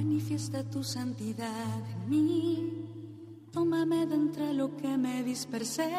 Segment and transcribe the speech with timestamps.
[0.00, 2.86] Manifiesta tu santidad en mí.
[3.52, 5.92] Tómame de entre lo que me dispersé.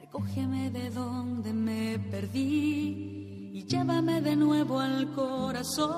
[0.00, 5.90] Recógeme de donde me perdí y llévame de nuevo al corazón.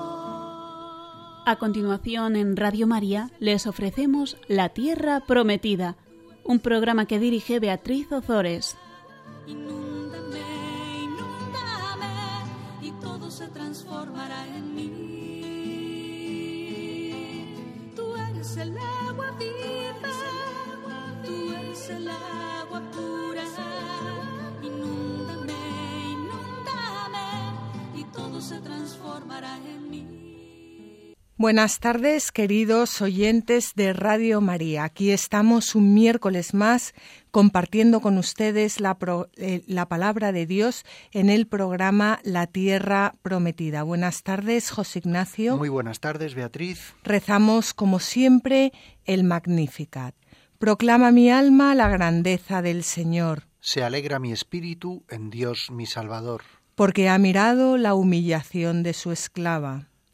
[1.45, 5.97] A continuación, en Radio María, les ofrecemos La Tierra Prometida,
[6.43, 8.75] un programa que dirige Beatriz Ozores.
[31.39, 34.85] Buenas tardes, queridos oyentes de Radio María.
[34.85, 36.95] Aquí estamos un miércoles más
[37.29, 43.13] compartiendo con ustedes la, pro, eh, la, palabra de Dios en el programa La Tierra
[43.21, 43.83] Prometida.
[43.83, 45.57] Buenas tardes, José Ignacio.
[45.57, 46.95] Muy buenas tardes, Beatriz.
[47.03, 48.73] Rezamos, como siempre,
[49.05, 50.15] el Magnificat.
[50.57, 53.43] Proclama mi alma la grandeza del Señor.
[53.59, 56.41] Se alegra mi espíritu en Dios mi Salvador.
[56.73, 59.87] Porque ha mirado la humillación de su esclava.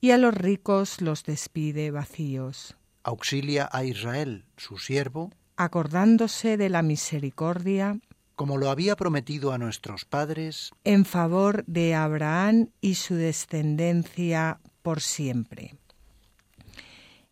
[0.00, 2.76] y a los ricos los despide vacíos.
[3.02, 7.98] Auxilia a Israel, su siervo, acordándose de la misericordia,
[8.36, 15.00] como lo había prometido a nuestros padres, en favor de Abraham y su descendencia por
[15.00, 15.74] siempre.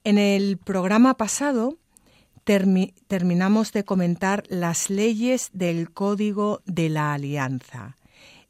[0.02, 1.78] En el programa pasado
[2.44, 7.98] termi terminamos de comentar las leyes del Código de la Alianza.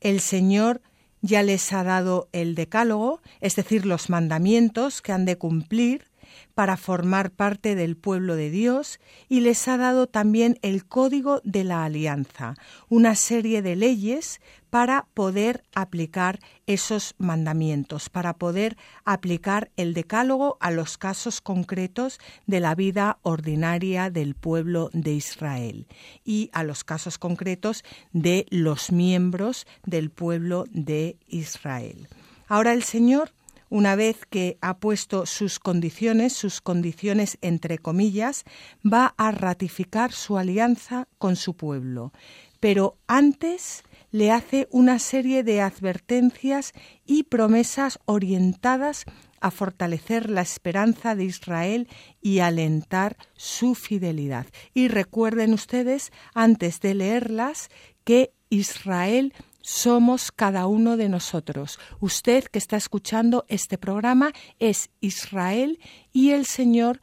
[0.00, 0.82] El Señor
[1.20, 6.10] ya les ha dado el decálogo, es decir, los mandamientos que han de cumplir
[6.54, 11.64] para formar parte del pueblo de Dios y les ha dado también el código de
[11.64, 12.54] la alianza,
[12.88, 14.40] una serie de leyes
[14.70, 22.60] para poder aplicar esos mandamientos, para poder aplicar el decálogo a los casos concretos de
[22.60, 25.86] la vida ordinaria del pueblo de Israel
[26.24, 32.08] y a los casos concretos de los miembros del pueblo de Israel.
[32.48, 33.32] Ahora el Señor
[33.68, 38.44] una vez que ha puesto sus condiciones, sus condiciones entre comillas,
[38.84, 42.12] va a ratificar su alianza con su pueblo.
[42.60, 43.82] Pero antes
[44.16, 46.72] le hace una serie de advertencias
[47.04, 49.04] y promesas orientadas
[49.42, 51.86] a fortalecer la esperanza de Israel
[52.22, 54.46] y alentar su fidelidad.
[54.72, 57.68] Y recuerden ustedes, antes de leerlas,
[58.04, 61.78] que Israel somos cada uno de nosotros.
[62.00, 65.78] Usted que está escuchando este programa es Israel
[66.14, 67.02] y el Señor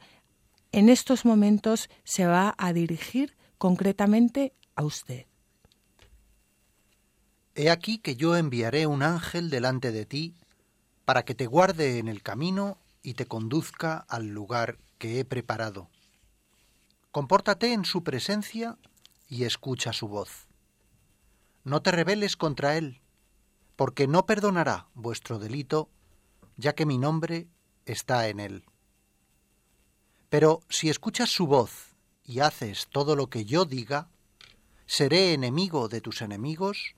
[0.72, 5.26] en estos momentos se va a dirigir concretamente a usted.
[7.54, 10.34] He aquí que yo enviaré un ángel delante de ti
[11.04, 15.88] para que te guarde en el camino y te conduzca al lugar que he preparado.
[17.12, 18.76] Compórtate en su presencia
[19.28, 20.48] y escucha su voz
[21.64, 23.00] no te rebeles contra él,
[23.74, 25.88] porque no perdonará vuestro delito,
[26.56, 27.48] ya que mi nombre
[27.86, 28.64] está en él.
[30.28, 34.08] Pero si escuchas su voz y haces todo lo que yo diga,
[34.86, 36.94] seré enemigo de tus enemigos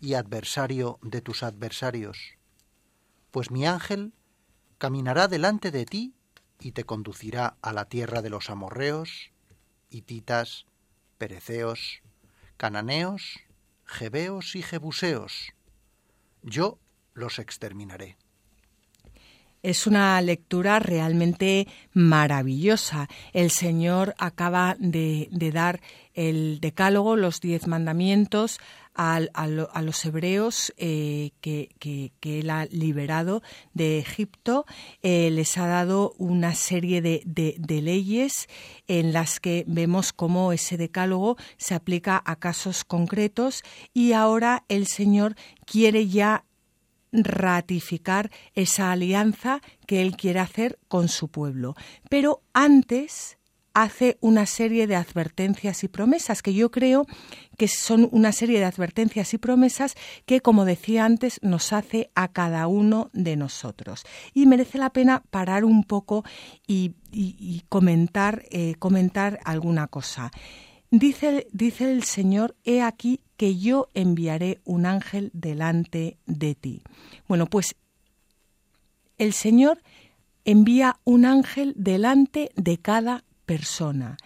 [0.00, 2.36] y adversario de tus adversarios.
[3.30, 4.12] Pues mi ángel
[4.78, 6.14] caminará delante de ti
[6.60, 9.32] y te conducirá a la tierra de los amorreos,
[9.90, 10.66] hititas,
[11.18, 12.02] pereceos,
[12.56, 13.40] cananeos,
[13.84, 15.52] jebeos y jebuseos.
[16.42, 16.78] Yo
[17.14, 18.16] los exterminaré.
[19.62, 23.08] Es una lectura realmente maravillosa.
[23.32, 25.80] El Señor acaba de, de dar
[26.14, 28.60] el decálogo, los diez mandamientos,
[28.96, 33.42] a, a, los hebreos eh, que, Él ha liberado
[33.74, 34.64] de Egipto.
[35.02, 38.48] Eh, les ha dado una serie de, de, leyes
[38.88, 43.62] en las que vemos cómo ese decálogo se aplica a casos concretos
[43.92, 46.44] y ahora el Señor quiere ya
[47.12, 51.74] ratificar esa alianza que Él quiere hacer con su pueblo.
[52.08, 53.35] Pero antes
[53.76, 57.06] hace una serie de advertencias y promesas que yo creo
[57.58, 62.28] que son una serie de advertencias y promesas que, como decía antes, nos hace a
[62.28, 64.04] cada uno de nosotros.
[64.32, 66.24] Y merece la pena parar un poco
[66.66, 66.94] y,
[67.68, 70.30] comentar, eh, comentar alguna cosa.
[70.90, 76.82] Dice, dice el Señor, he aquí que yo enviaré un ángel delante de ti.
[77.28, 77.76] Bueno, pues
[79.18, 79.82] el Señor
[80.46, 84.16] envía un ángel delante de cada persona.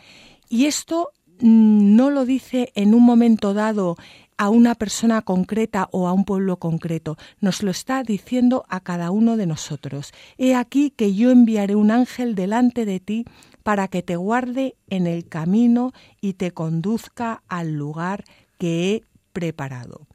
[0.49, 3.97] Y esto mm, no lo dice en un momento dado
[4.41, 9.11] a una persona concreta o a un pueblo concreto, nos lo está diciendo a cada
[9.11, 10.13] uno de nosotros.
[10.39, 13.27] He aquí que yo enviaré un ángel delante de ti
[13.63, 18.25] para que te guarde en el camino y te conduzca al lugar
[18.57, 20.07] que he preparado.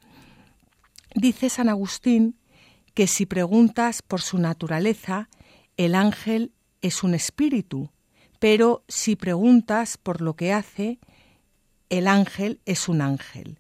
[1.13, 2.35] Dice San Agustín
[2.95, 5.29] que si preguntas por su naturaleza,
[5.77, 7.91] el ángel es un espíritu,
[8.45, 10.99] pero si preguntas por lo que hace,
[11.89, 13.57] el ángel es un ángel.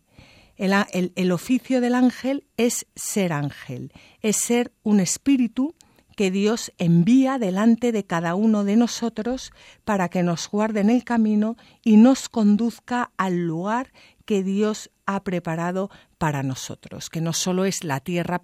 [0.57, 3.91] El, oficio del ángel es ser ángel,
[4.21, 5.73] es ser un espíritu
[6.15, 9.53] que Dios envía delante de cada uno de nosotros
[9.85, 13.91] para que nos guarde en el camino y nos conduzca al lugar
[14.25, 15.89] que Dios ha preparado
[16.19, 18.39] para nosotros, que no solo es la tierra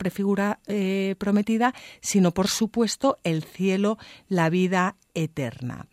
[0.65, 5.87] eh, prometida, sino por supuesto el cielo, la vida eterna.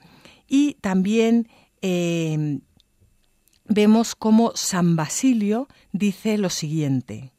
[0.49, 1.49] Y también
[1.83, 2.59] eh,
[3.67, 7.33] vemos cómo San Basilio dice lo siguiente.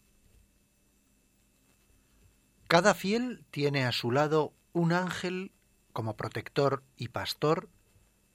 [2.67, 5.51] Cada fiel tiene a su lado un ángel
[5.91, 7.67] como protector y pastor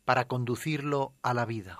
[0.04, 1.78] para conducirlo a la vida.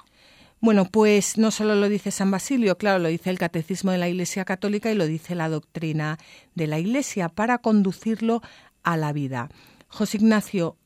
[0.61, 4.09] Bueno, pues no solo lo dice San Basilio, claro, lo dice el Catecismo de la
[4.09, 6.17] Iglesia Católica y lo dice la doctrina
[6.55, 8.41] de la Iglesia para conducirlo
[8.83, 9.51] a la vida.
[9.89, 10.79] José Ignacio,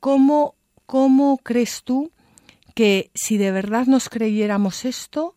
[0.00, 0.56] ¿cómo,
[0.86, 2.12] cómo crees tú
[2.74, 5.36] que si de verdad nos creyéramos esto,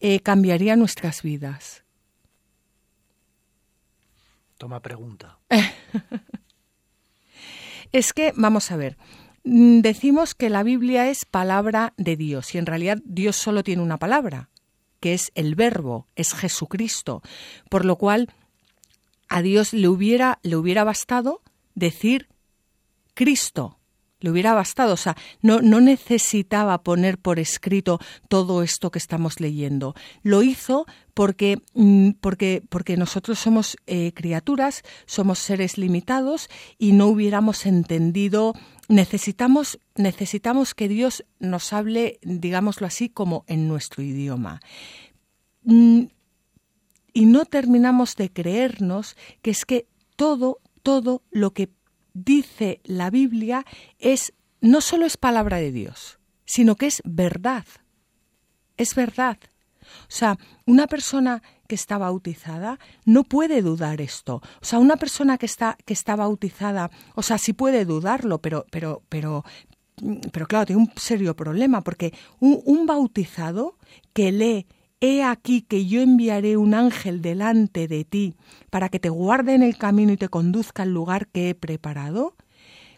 [0.00, 1.84] eh, cambiaría nuestras vidas?
[4.58, 5.38] Toma pregunta.
[7.92, 8.96] es que, vamos a ver,
[9.44, 13.82] Mm, decimos que la Biblia es palabra de Dios y en realidad Dios solo tiene
[13.82, 14.50] una palabra,
[15.00, 17.22] que es el verbo, es Jesucristo,
[17.68, 18.32] por lo cual
[19.28, 21.42] a Dios le hubiera, le hubiera bastado
[21.74, 22.28] decir
[23.14, 23.78] Cristo,
[24.22, 29.40] le hubiera bastado, o sea, no, no necesitaba poner por escrito todo esto que estamos
[29.40, 29.94] leyendo.
[30.22, 36.48] Lo hizo porque, mm, porque, porque nosotros somos eh, criaturas, somos seres limitados
[36.78, 38.54] y no hubiéramos entendido,
[38.88, 44.60] necesitamos, necesitamos que Dios nos hable, digámoslo así, como en nuestro idioma.
[45.64, 46.04] Mm,
[47.12, 49.86] y no terminamos de creernos que es que
[50.16, 51.68] todo, todo lo que
[52.14, 53.64] dice la Biblia
[53.98, 57.66] es no solo es palabra de Dios, sino que es verdad.
[58.76, 59.38] Es verdad.
[59.82, 64.36] O sea, una persona que está bautizada no puede dudar esto.
[64.36, 68.64] O sea, una persona que está, que está bautizada, o sea, sí puede dudarlo, pero,
[68.70, 69.44] pero, pero,
[70.32, 73.78] pero claro, tiene un serio problema, porque un, un bautizado
[74.12, 74.66] que lee
[75.04, 78.36] He aquí que yo enviaré un ángel delante de ti
[78.70, 82.36] para que te guarde en el camino y te conduzca al lugar que he preparado,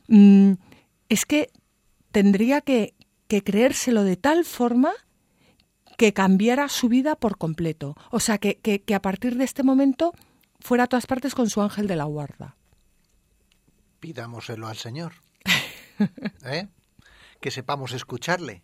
[0.09, 0.53] mm,
[1.09, 1.51] es que
[2.13, 2.95] tendría que,
[3.27, 4.93] creérselo de tal forma
[5.97, 7.97] que cambiara su vida por completo.
[8.11, 10.13] O sea, que, que, a partir de este momento
[10.61, 12.55] fuera a todas partes con su ángel de la guarda.
[13.99, 15.15] Pidámoselo al Señor.
[16.45, 16.69] ¿Eh?
[17.41, 18.63] Que sepamos escucharle.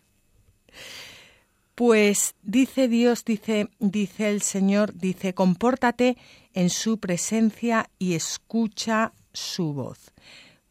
[1.81, 6.19] Pues dice Dios, dice, dice el Señor, dice, compórtate
[6.53, 10.13] en su presencia y escucha su voz.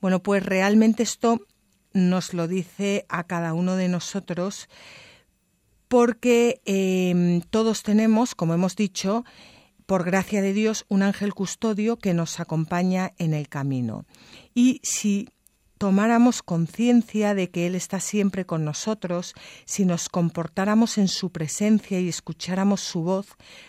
[0.01, 1.47] Bueno, pues realmente esto
[1.93, 4.69] nos lo dice a cada uno de nosotros
[5.87, 9.25] porque em, todos tenemos, como hemos dicho,
[9.87, 14.05] por gracia de Dios, un ángel custodio que nos acompaña en el camino.
[14.53, 15.27] Y si
[15.79, 19.33] tomáramos conciencia de que Él está siempre con nosotros,
[19.65, 23.27] si nos comportáramos en su presencia y escucháramos su voz,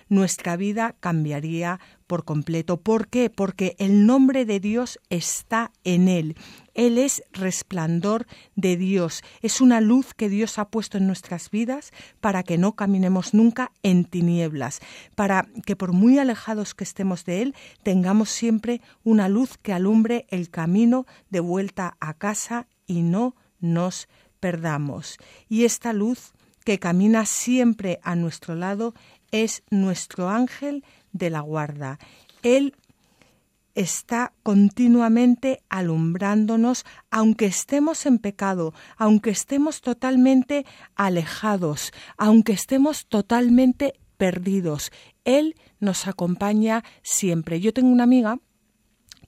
[0.09, 2.79] nuestra vida cambiaría por completo.
[2.79, 3.31] ¿Por qué?
[3.31, 6.37] Porque el nombre de Dios está en Él.
[6.81, 11.93] Él es resplandor de Dios, es una luz que Dios ha puesto en nuestras vidas
[12.23, 14.81] para que no caminemos nunca en tinieblas,
[15.15, 20.25] para que por muy alejados que estemos de Él, tengamos siempre una luz que alumbre
[20.31, 24.09] el camino de vuelta a casa y no nos
[24.41, 25.19] perdamos.
[25.51, 26.33] Y esta luz
[26.65, 28.95] que camina siempre a nuestro lado
[29.33, 30.83] es nuestro ángel
[31.13, 31.99] de la guarda.
[32.43, 32.75] Él
[33.81, 44.93] está continuamente alumbrándonos, aunque estemos en pecado, aunque estemos totalmente alejados, aunque estemos totalmente perdidos.
[45.25, 47.61] Él nos acompaña siempre.
[47.61, 48.39] Yo tengo una amiga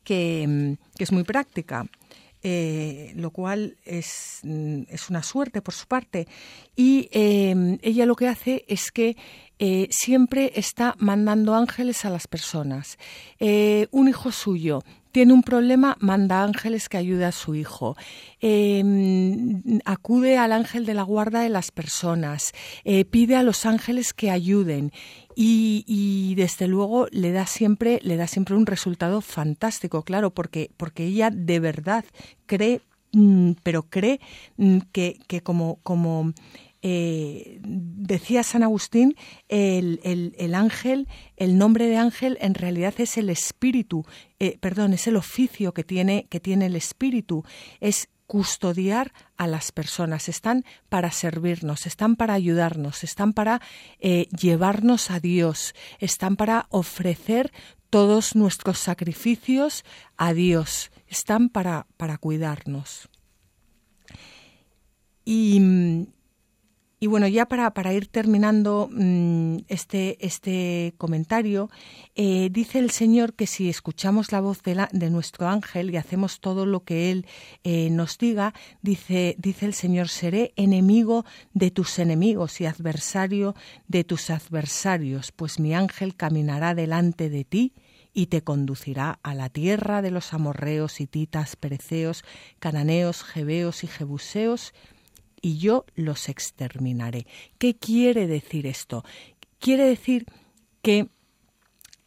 [0.04, 1.86] que, que es muy práctica.
[2.44, 6.26] Eh, lo cual es, mm, es, una suerte por su parte.
[6.74, 9.16] Y eh, ella lo que hace es que
[9.64, 12.98] eh, siempre está mandando ángeles a las personas.
[13.38, 14.82] Eh, un hijo suyo
[15.12, 17.96] tiene un problema, manda ángeles que ayude a su hijo.
[18.40, 22.52] Em, acude al ángel de la guarda de las personas.
[22.84, 24.90] Eh, pide a los ángeles que ayuden.
[25.34, 31.04] Y, desde luego le da siempre, le da siempre un resultado fantástico, claro, porque, porque
[31.04, 32.04] ella de verdad
[32.46, 34.20] cree, mm, pero cree
[34.56, 36.34] mm, que, que como, como
[36.82, 39.16] eh, decía San Agustín,
[39.48, 44.04] el, ángel, el nombre de ángel en realidad es el espíritu,
[44.40, 47.44] eh, perdón, es el oficio que tiene, que tiene el espíritu,
[47.80, 53.60] es custodiar a las personas, están para servirnos, están para ayudarnos, están para
[54.00, 57.52] eh, llevarnos a Dios, están para ofrecer
[57.90, 59.84] todos nuestros sacrificios
[60.16, 63.08] a Dios, están para, para cuidarnos.
[65.24, 66.08] Y,
[67.02, 71.68] y bueno, ya para, para ir terminando mm, este, este comentario,
[72.14, 76.64] eh, dice el Señor que si escuchamos la voz de, nuestro ángel y hacemos todo
[76.64, 77.26] lo que Él
[77.64, 83.56] eh, nos diga, dice, dice el Señor, seré enemigo de tus enemigos y adversario
[83.88, 87.72] de tus adversarios, pues mi ángel caminará delante de ti
[88.14, 92.22] y te conducirá a la tierra de los amorreos, hititas, pereceos,
[92.60, 94.72] cananeos, jebeos y jebuseos,
[95.42, 97.26] y yo los exterminaré.
[97.58, 99.04] ¿Qué quiere decir esto?
[99.58, 100.24] Quiere decir
[100.80, 101.08] que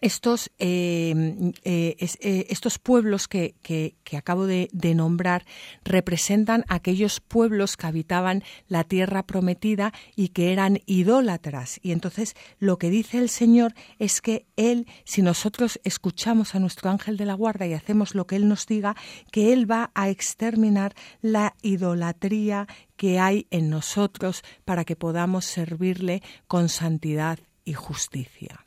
[0.06, 5.46] estos, em, eh, eh, estos pueblos que, que, acabo de, nombrar
[5.84, 11.80] representan aquellos pueblos que habitaban la tierra prometida y que eran idólatras.
[11.82, 16.92] Y entonces lo que dice el Señor es que Él, si nosotros escuchamos a nuestro
[16.92, 18.96] ángel de la guarda y hacemos lo que Él nos diga,
[19.32, 20.94] que Él va a exterminar
[21.24, 28.65] la idolatría que hay en nosotros para que podamos servirle con santidad y justicia.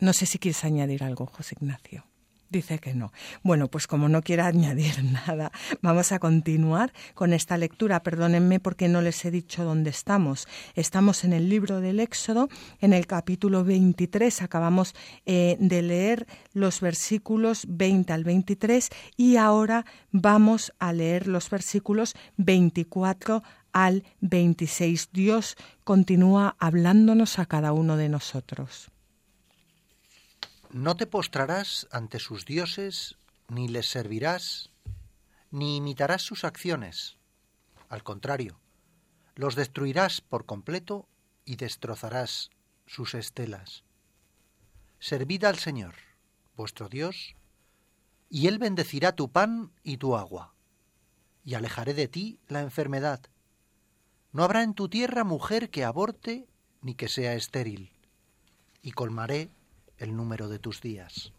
[0.00, 2.04] No sé si quieres añadir algo, José Ignacio.
[2.50, 3.12] Dice que no.
[3.42, 5.52] Bueno, pues como no quiera añadir nada,
[5.82, 8.02] vamos a continuar con esta lectura.
[8.02, 10.48] Perdónenme porque no les he dicho dónde estamos.
[10.74, 12.48] Estamos en el libro del Éxodo,
[12.80, 14.40] en el capítulo 23.
[14.40, 14.94] Acabamos
[15.26, 22.14] eh, de leer los versículos 20 al 23 y ahora vamos a leer los versículos
[22.38, 25.10] 24 al 26.
[25.12, 28.90] Dios continúa hablándonos a cada uno de nosotros.
[30.70, 33.16] No te postrarás ante sus dioses,
[33.48, 34.68] ni les servirás,
[35.50, 37.16] ni imitarás sus acciones.
[37.88, 38.60] Al contrario,
[39.34, 41.08] los destruirás por completo
[41.46, 42.50] y destrozarás
[42.86, 43.82] sus estelas.
[44.98, 45.94] Servid al Señor,
[46.54, 47.34] vuestro Dios,
[48.28, 50.52] y Él bendecirá tu pan y tu agua,
[51.46, 53.22] y alejaré de ti la enfermedad.
[54.32, 56.46] No habrá en tu tierra mujer que aborte
[56.82, 57.90] ni que sea estéril,
[58.82, 59.50] y colmaré
[59.98, 61.32] el número de tus días.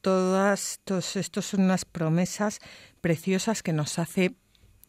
[0.00, 0.80] Todas
[1.14, 2.58] estos son unas promesas
[3.00, 4.34] preciosas que nos hace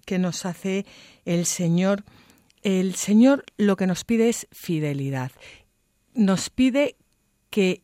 [0.06, 0.86] que nos hace
[1.24, 2.04] el Señor.
[2.62, 5.32] El Señor lo que nos pide es fidelidad.
[6.14, 6.98] Nos pide
[7.50, 7.84] que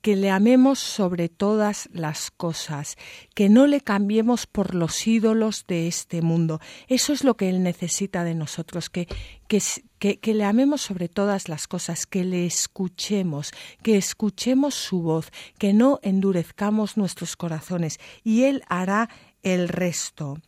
[0.00, 2.96] que le amemos sobre todas las cosas,
[3.34, 6.60] que no le cambiemos por los ídolos de este mundo.
[6.86, 9.08] Eso es lo que Él necesita de nosotros, que,
[9.48, 9.60] que,
[9.98, 13.52] que, le amemos sobre todas las cosas, que le escuchemos,
[13.82, 19.08] que escuchemos su voz, que no endurezcamos nuestros corazones y Él hará
[19.42, 20.38] el resto.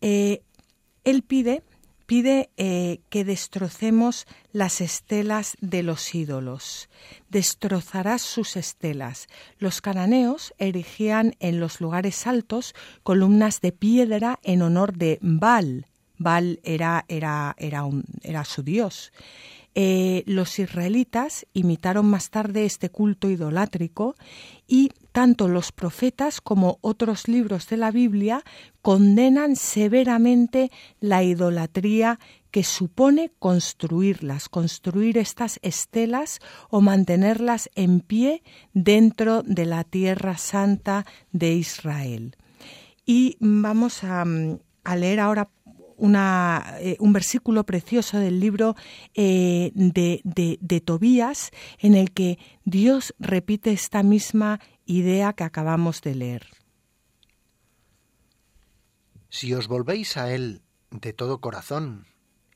[0.00, 0.42] Eh,
[1.04, 1.62] él pide
[2.12, 6.90] pide eh, que destrocemos las estelas de los ídolos.
[7.30, 9.28] Destrozarás sus estelas.
[9.58, 15.86] Los cananeos erigían en los lugares altos columnas de piedra en honor de Baal.
[16.22, 19.12] Baal era, era, era, un, era su dios.
[19.74, 24.16] Eh, los israelitas imitaron más tarde este culto idolátrico
[24.68, 28.44] y tanto los profetas como otros libros de la Biblia
[28.82, 32.18] condenan severamente la idolatría
[32.50, 38.42] que supone construirlas, construir estas estelas o mantenerlas en pie
[38.74, 42.36] dentro de la tierra santa de Israel.
[43.06, 44.26] Y vamos a,
[44.84, 45.48] a leer ahora
[46.02, 48.74] eh, un versículo precioso del libro
[49.14, 56.14] eh, de, de Tobías en el que Dios repite esta misma idea que acabamos de
[56.14, 56.46] leer.
[59.30, 62.06] Si os volvéis a Él de todo corazón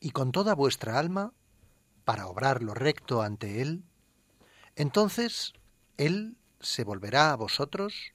[0.01, 1.33] y con toda vuestra alma,
[2.05, 3.85] para obrar lo recto ante Él,
[4.75, 5.55] entonces
[5.97, 8.13] Él se volverá a vosotros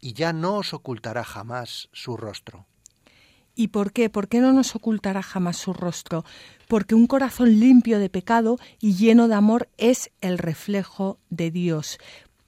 [0.00, 2.66] y ya no os ocultará jamás su rostro.
[3.54, 4.08] ¿Y por qué?
[4.08, 6.24] ¿Por qué no nos ocultará jamás su rostro?
[6.68, 11.98] Porque un corazón limpio de pecado y lleno de amor es el reflejo de Dios.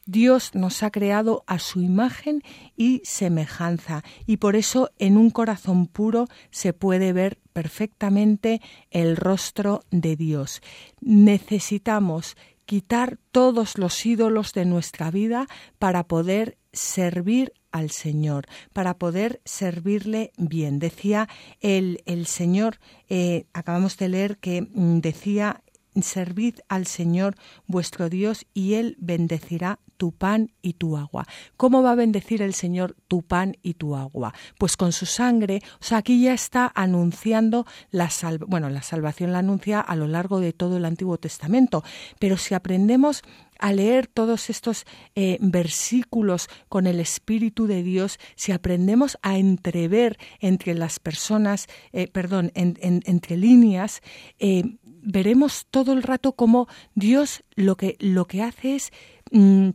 [0.07, 2.43] Dios nos ha creado a su imagen
[2.77, 9.83] y semejanza y por eso en un corazón puro se puede ver perfectamente el rostro
[9.91, 10.61] de Dios.
[11.01, 15.47] Necesitamos quitar todos los ídolos de nuestra vida
[15.79, 20.79] para poder servir al Señor, para poder servirle bien.
[20.79, 21.29] Decía
[21.61, 22.79] el, el Señor,
[23.09, 25.64] eh, acabamos de leer que mm, decía
[26.03, 27.37] servid al Señor
[27.67, 31.27] vuestro Dios y Él bendecirá tu pan y tu agua.
[31.57, 34.35] ¿Cómo va a bendecir el Señor tu pan y tu agua?
[34.59, 39.33] Pues con su sangre, o sea, aquí ya está anunciando la salvación, bueno, la salvación
[39.33, 41.85] la anuncia a lo largo de todo el Antiguo Testamento,
[42.19, 43.23] pero si aprendemos
[43.59, 44.85] a leer todos estos
[45.15, 52.09] eh, versículos con el Espíritu de Dios, si aprendemos a entrever entre las personas, eh,
[52.09, 54.03] perdón, entre líneas,
[54.39, 54.65] eh,
[55.05, 58.93] veremos todo el rato cómo Dios lo que, lo que hace es
[59.31, 59.71] mm,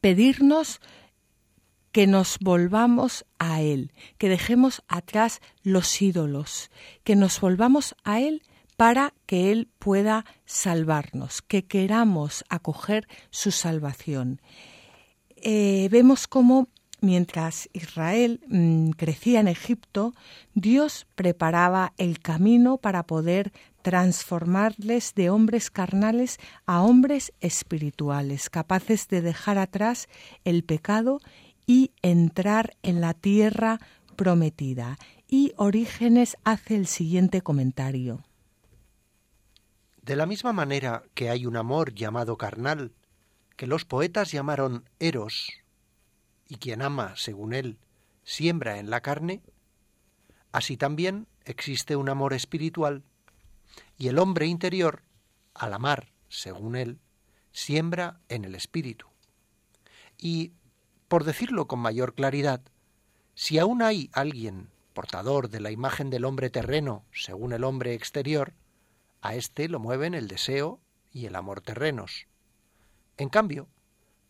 [0.00, 0.80] pedirnos
[1.92, 6.70] que nos volvamos a Él, que dejemos atrás los ídolos,
[7.04, 8.42] que nos volvamos a Él
[8.76, 14.40] para que Él pueda salvarnos, que queramos acoger su salvación.
[15.36, 16.68] Eh, vemos cómo
[17.02, 20.14] mientras Israel mm, crecía en Egipto,
[20.54, 29.20] Dios preparaba el camino para poder transformarles de hombres carnales a hombres espirituales, capaces de
[29.20, 30.08] dejar atrás
[30.44, 31.20] el pecado
[31.66, 33.80] y entrar en la tierra
[34.16, 34.98] prometida.
[35.28, 38.24] Y Orígenes hace el siguiente comentario.
[40.02, 42.92] De la misma manera que hay un amor llamado carnal,
[43.56, 45.50] que los poetas llamaron eros,
[46.48, 47.78] y quien ama, según él,
[48.24, 49.42] siembra en la carne,
[50.50, 53.04] así también existe un amor espiritual
[54.02, 55.04] y el hombre interior,
[55.54, 56.98] al amar, según él,
[57.52, 59.06] siembra en el espíritu.
[60.18, 60.54] Y,
[61.06, 62.62] por decirlo con mayor claridad,
[63.36, 68.54] si aún hay alguien portador de la imagen del hombre terreno, según el hombre exterior,
[69.20, 70.80] a éste lo mueven el deseo
[71.12, 72.26] y el amor terrenos.
[73.18, 73.68] En cambio,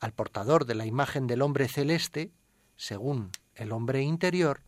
[0.00, 2.30] al portador de la imagen del hombre celeste,
[2.76, 4.60] según el hombre interior,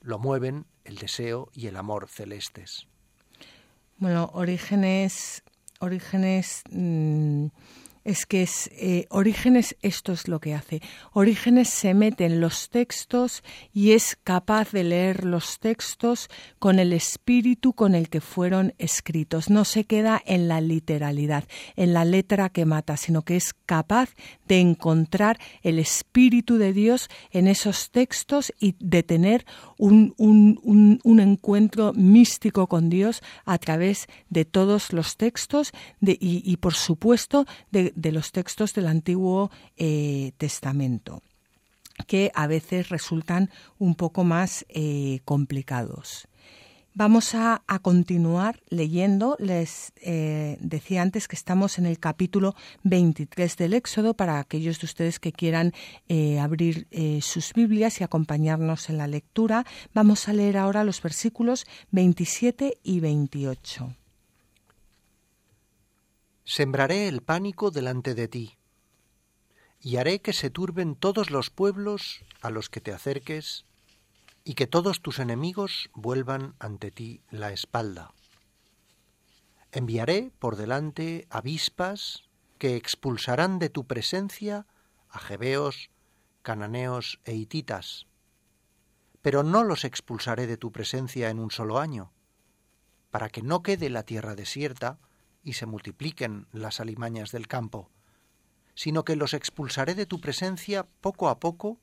[0.00, 2.86] lo mueven el deseo y el amor celestes.
[3.98, 5.42] Bueno, Orígenes,
[5.80, 7.46] Orígenes mm,
[8.06, 10.80] es que es eh, Orígenes esto es lo que hace.
[11.12, 13.42] Orígenes se mete en los textos
[13.74, 19.50] y es capaz de leer los textos con el espíritu con el que fueron escritos.
[19.50, 24.10] No se queda en la literalidad, en la letra que mata, sino que es capaz
[24.46, 29.44] de encontrar el espíritu de Dios en esos textos y de tener
[29.76, 36.74] un, un, encuentro místico con Dios a través de todos los textos y, y por
[36.74, 41.22] supuesto de, de los textos del Antiguo eh, Testamento
[42.06, 46.28] que a veces resultan un poco más eh, complicados.
[46.92, 49.36] Vamos a, continuar leyendo.
[49.38, 52.54] Les eh, decía antes que estamos en el capítulo
[52.84, 55.72] 23 del Éxodo para aquellos de ustedes que quieran
[56.40, 56.86] abrir
[57.22, 59.64] sus Biblias y acompañarnos en la lectura.
[59.94, 63.94] Vamos a leer ahora los versículos 27 y 28.
[66.48, 68.56] Sembraré el pánico delante de ti,
[69.80, 73.64] y haré que se turben todos los pueblos a los que te acerques,
[74.44, 78.14] y que todos tus enemigos vuelvan ante ti la espalda.
[79.72, 82.22] Enviaré por delante avispas
[82.58, 84.68] que expulsarán de tu presencia
[85.10, 85.90] a jebeos,
[86.42, 88.06] cananeos e hititas,
[89.20, 92.12] pero no los expulsaré de tu presencia en un solo año,
[93.10, 95.00] para que no quede la tierra desierta,
[95.46, 97.88] y se multipliquen las alimañas del campo,
[98.74, 101.78] sino que los expulsaré de tu presencia poco a poco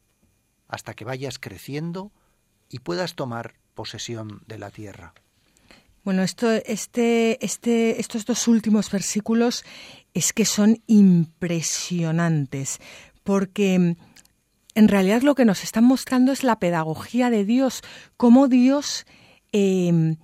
[0.68, 2.12] hasta que vayas creciendo
[2.68, 5.14] y puedas tomar posesión de la tierra.
[6.04, 9.64] Bueno, esto, este, este, estos dos últimos versículos
[10.14, 12.82] es que son impresionantes,
[13.24, 13.96] porque
[14.76, 17.82] en realidad lo que nos están mostrando es la pedagogía de Dios,
[18.18, 19.06] cómo Dios
[19.54, 20.18] em,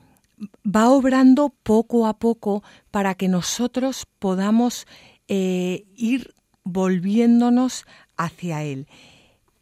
[0.66, 4.88] va obrando poco a poco para que nosotros podamos
[5.28, 7.86] eh, ir volviéndonos
[8.18, 8.88] hacia Él.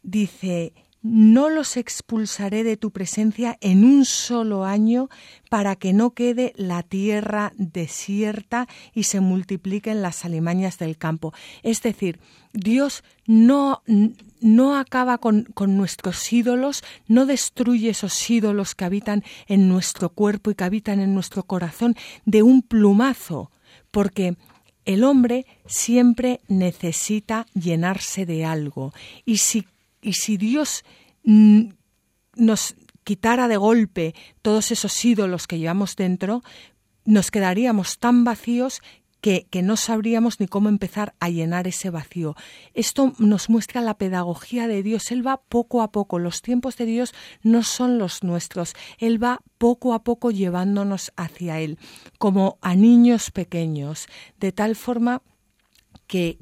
[0.02, 5.08] Dice, no los expulsaré de tu presencia en un solo año
[5.48, 11.32] para que no quede la tierra desierta y se multipliquen las alimañas del campo.
[11.62, 12.18] Es decir,
[12.52, 13.82] Dios no,
[14.40, 20.50] no acaba con, con, nuestros ídolos, no destruye esos ídolos que habitan en nuestro cuerpo
[20.50, 23.50] y que habitan en nuestro corazón de un plumazo,
[23.90, 24.36] porque
[24.84, 28.94] el hombre siempre necesita llenarse de algo
[29.26, 29.66] y si
[30.00, 30.84] y si Dios
[31.22, 36.42] nos quitara de golpe todos esos ídolos que llevamos dentro,
[37.04, 38.80] nos quedaríamos tan vacíos
[39.20, 42.36] que, que, no sabríamos ni cómo empezar a llenar ese vacío.
[42.74, 45.10] Esto nos muestra la pedagogía de Dios.
[45.10, 46.18] Él va poco a poco.
[46.18, 48.74] Los tiempos de Dios no son los nuestros.
[48.98, 51.78] Él va poco a poco llevándonos hacia Él,
[52.18, 54.06] como a niños pequeños,
[54.38, 55.22] de tal forma
[56.06, 56.38] que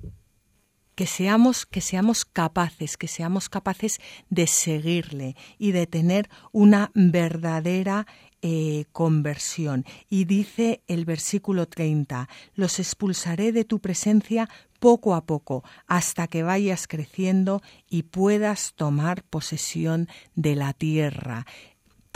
[0.97, 8.07] que seamos, que seamos capaces, que seamos capaces de seguirle y de tener una verdadera
[8.43, 9.85] eh, conversión.
[10.09, 14.49] Y dice el versículo 30, los expulsaré de tu presencia
[14.81, 21.47] poco a poco, hasta que vayas creciendo y puedas tomar posesión de la tierra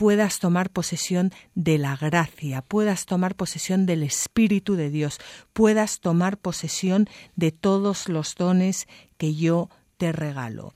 [0.00, 5.18] puedas tomar posesión de la gracia, puedas tomar posesión del Espíritu de Dios,
[5.52, 10.72] puedas tomar posesión de todos los dones que yo te regalo.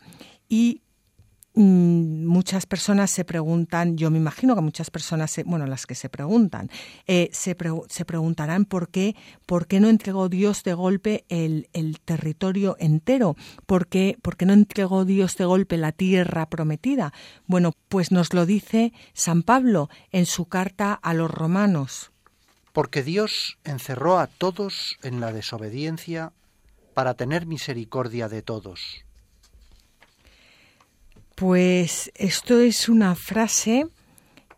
[1.55, 6.69] Muchas personas se preguntan, yo me imagino que muchas personas, bueno, las que se preguntan,
[7.07, 7.57] eh, se,
[7.89, 9.15] se, preguntarán por qué,
[9.47, 13.37] por qué no entregó Dios de golpe el, el territorio entero,
[13.67, 17.13] ¿Por qué, por qué no entregó Dios de golpe la tierra prometida.
[17.47, 22.11] Bueno, pues nos lo dice San Pablo en su carta a los romanos.
[22.73, 26.33] Porque Dios encerró a todos en la desobediencia
[26.95, 29.04] para tener misericordia de todos
[31.35, 33.87] pues esto es una frase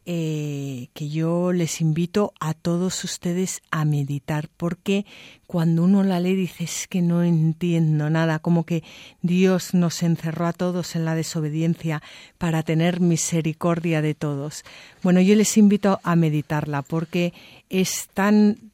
[0.08, 5.04] eh, que yo les invito a todos ustedes a meditar, porque
[5.48, 8.84] cuando uno la lee dice es que no entiendo nada, como que
[9.22, 12.02] Dios nos encerró a todos en la desobediencia
[12.38, 14.62] para tener misericordia de todos.
[15.02, 17.32] Bueno, yo les invito a meditarla porque
[17.68, 18.70] es tan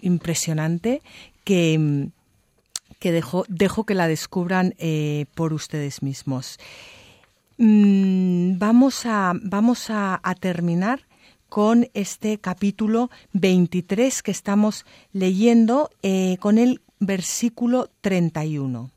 [0.00, 1.02] impresionante
[1.44, 2.08] que,
[3.00, 6.58] que dejo, dejo que la descubran eh, por ustedes mismos.
[7.56, 11.06] Mm, vamos a, vamos a, terminar
[11.48, 18.90] con este capítulo 23 que estamos leyendo eh, con el versículo 31.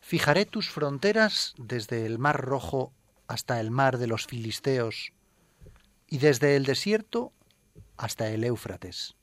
[0.00, 2.92] Fijaré tus fronteras desde el mar rojo
[3.28, 5.12] hasta el mar de los filisteos
[6.08, 7.32] y desde el desierto
[7.96, 9.14] hasta el Éufrates.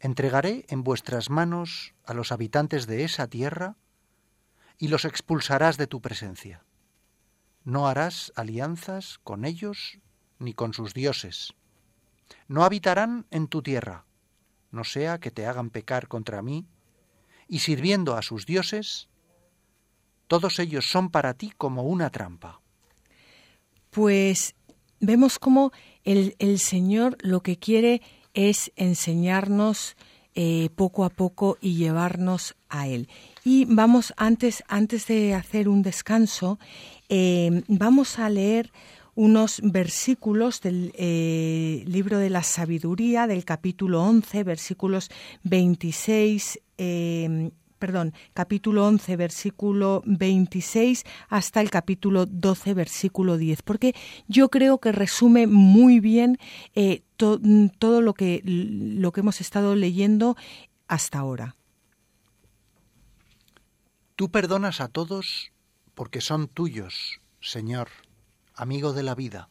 [0.00, 3.76] Entregaré en vuestras manos a los habitantes de esa tierra
[4.78, 6.64] y los expulsarás de tu presencia.
[7.64, 9.98] No harás alianzas con ellos
[10.38, 11.54] ni con sus dioses.
[12.46, 14.06] No habitarán en tu tierra,
[14.70, 16.66] no sea que te hagan pecar contra mí,
[17.48, 19.08] y sirviendo a sus dioses,
[20.26, 22.60] todos ellos son para ti como una trampa.
[23.90, 24.54] Pues
[25.00, 25.72] vemos como
[26.04, 28.02] el, el Señor lo que quiere
[28.34, 29.96] es enseñarnos
[30.34, 33.08] eh, poco a poco y llevarnos a Él.
[33.50, 36.58] Y vamos, antes, antes de hacer un descanso,
[37.08, 38.70] eh, vamos a leer
[39.14, 45.10] unos versículos del eh, libro de la sabiduría, del capítulo 11, versículos
[45.44, 46.60] 26
[47.78, 53.94] perdón, capítulo 11, versículo 26 hasta el capítulo 12, versículo 10, porque
[54.26, 56.36] yo creo que resume muy bien
[56.74, 60.36] eh, todo lo que, lo que hemos estado leyendo
[60.86, 61.54] hasta ahora.
[64.18, 65.52] Tú perdonas a todos
[65.94, 67.88] porque son tuyos, Señor,
[68.52, 69.48] amigo de la vida.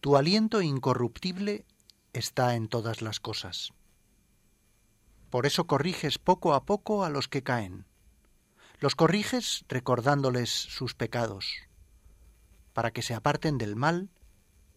[0.00, 1.64] Tu aliento incorruptible
[2.12, 3.74] está en todas las cosas.
[5.30, 7.86] Por eso corriges poco a poco a los que caen.
[8.80, 11.46] Los corriges recordándoles sus pecados,
[12.72, 14.10] para que se aparten del mal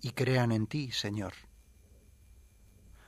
[0.01, 1.33] y crean en ti, Señor.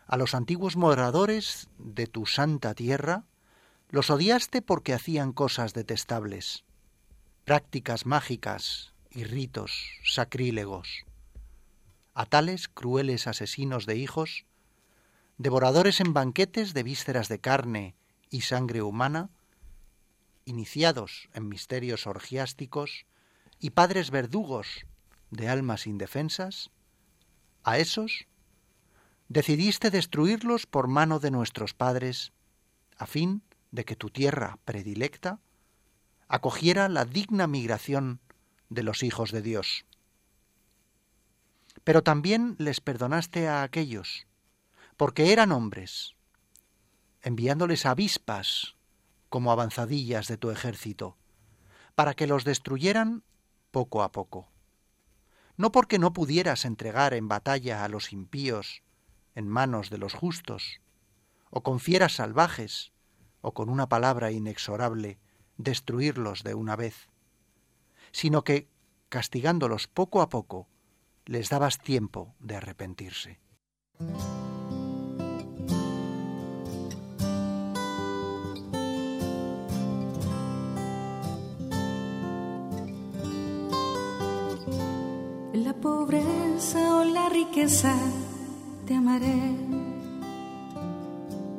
[0.07, 3.27] A los antiguos moradores de tu santa tierra
[3.89, 6.65] los odiaste porque hacían cosas detestables,
[7.45, 11.05] prácticas mágicas y ritos sacrílegos.
[12.13, 14.45] A tales crueles asesinos de hijos
[15.37, 17.95] devoradores en banquetes de vísceras de carne
[18.29, 19.29] y sangre humana,
[20.45, 23.05] iniciados en misterios orgiásticos
[23.59, 24.85] y padres verdugos
[25.29, 26.71] de almas indefensas,
[27.63, 28.27] a esos
[29.29, 32.31] decidiste destruirlos por mano de nuestros padres,
[32.97, 35.39] a fin de que tu tierra predilecta
[36.27, 38.19] acogiera la digna migración
[38.69, 39.85] de los hijos de Dios.
[41.83, 44.27] Pero también les perdonaste a aquellos,
[44.97, 46.15] porque eran hombres,
[47.21, 48.75] enviándoles avispas
[49.29, 51.17] como avanzadillas de tu ejército,
[51.95, 53.23] para que los destruyeran
[53.71, 54.49] poco a poco.
[55.55, 58.83] No porque no pudieras entregar en batalla a los impíos
[59.35, 60.81] en manos de los justos,
[61.49, 62.91] o con fieras salvajes,
[63.41, 65.19] o con una palabra inexorable,
[65.57, 67.09] destruirlos de una vez,
[68.11, 68.67] sino que,
[69.09, 70.67] castigándolos poco a poco,
[71.25, 73.39] les dabas tiempo de arrepentirse.
[85.53, 87.95] En la pobreza o la riqueza
[88.85, 89.86] te amaré.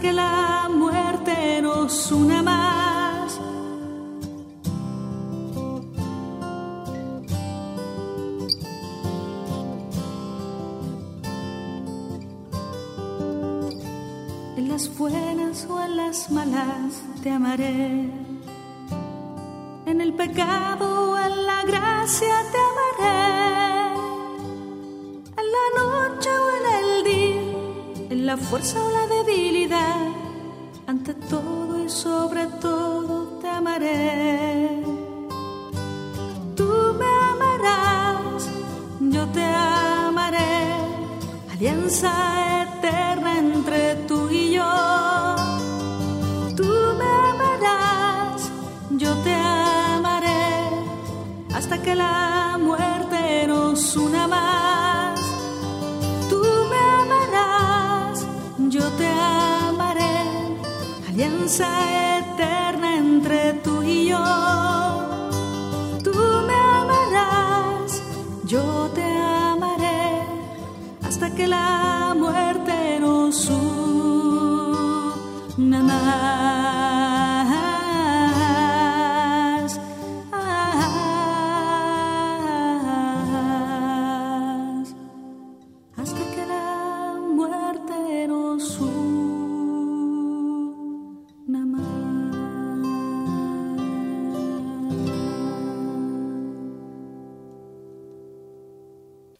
[0.00, 3.40] que la muerte nos una más.
[14.56, 18.10] En las buenas o en las malas te amaré.
[19.86, 23.26] En el pecado o en la gracia te amaré.
[25.40, 29.05] En la noche o en el día, en la fuerza o la
[41.86, 45.36] alianza eterna entre tú y yo.
[46.56, 46.64] Tú
[46.98, 48.50] me amarás,
[48.90, 50.68] yo te amaré,
[51.54, 52.25] hasta que la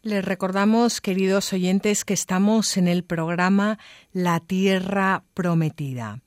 [0.07, 3.81] Les recordamos, queridos oyentes, que estamos en el programa
[4.12, 6.21] La Tierra Prometida.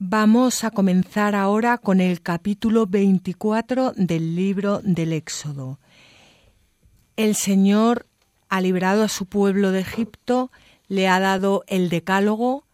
[0.00, 5.78] Vamos a comenzar ahora con el capítulo 24 del libro del Éxodo.
[7.14, 8.06] El Señor
[8.48, 10.50] ha librado a su pueblo de Egipto,
[10.88, 12.64] le ha dado el decálogo,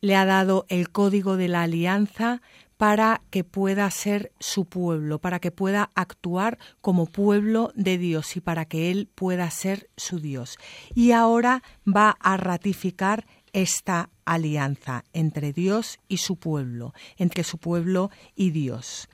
[0.00, 2.42] le ha dado el código de la alianza
[2.76, 8.40] para que pueda ser su pueblo, para que pueda actuar como pueblo de Dios y
[8.40, 10.58] para que Él pueda ser su Dios.
[10.94, 18.10] Y ahora va a ratificar esta alianza entre Dios y su pueblo, entre su pueblo
[18.34, 19.08] y Dios.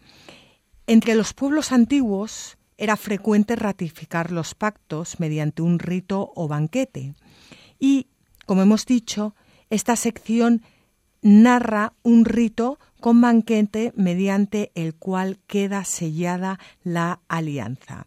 [0.87, 7.15] Entre los pueblos antiguos era frecuente ratificar los pactos mediante un rito o banquete.
[7.79, 8.07] Y,
[8.47, 9.35] como hemos dicho,
[9.69, 10.63] esta sección
[11.21, 18.07] narra un rito con banquete mediante el cual queda sellada la alianza.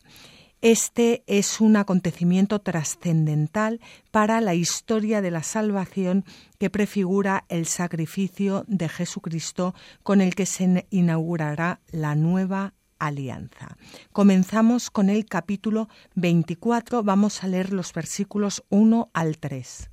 [0.61, 3.79] Este es un acontecimiento trascendental
[4.11, 6.23] para la historia de la salvación
[6.59, 9.73] que prefigura el sacrificio de Jesucristo
[10.03, 13.75] con el que se inaugurará la nueva alianza.
[14.11, 19.89] Comenzamos con el capítulo 24, vamos a leer los versículos 1 al 3.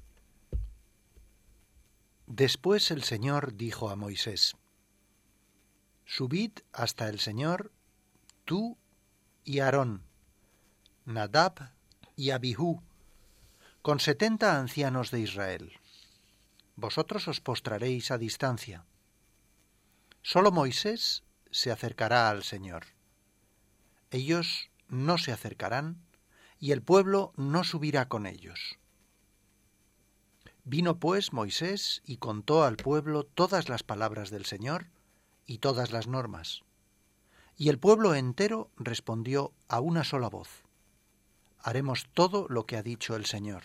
[2.27, 4.55] Después el Señor dijo a Moisés,
[6.11, 7.71] Subid hasta el Señor,
[8.47, 8.79] tú
[9.45, 10.05] y Aarón,
[11.05, 11.75] Nadab
[12.17, 12.83] y Abihú,
[13.83, 15.79] con setenta ancianos de Israel.
[16.77, 18.87] Vosotros os postraréis a distancia.
[20.23, 22.87] Solo Moisés se acercará al Señor.
[24.11, 26.01] ellos no se acercarán,
[26.59, 28.79] y el pueblo no subirá con ellos.
[30.65, 34.87] Vino pues Moisés y contó al pueblo todas las palabras del Señor
[35.49, 36.63] y todas las normas.
[37.57, 40.63] Y el pueblo entero respondió a una sola voz.
[41.59, 43.65] Haremos todo lo que ha dicho el Señor.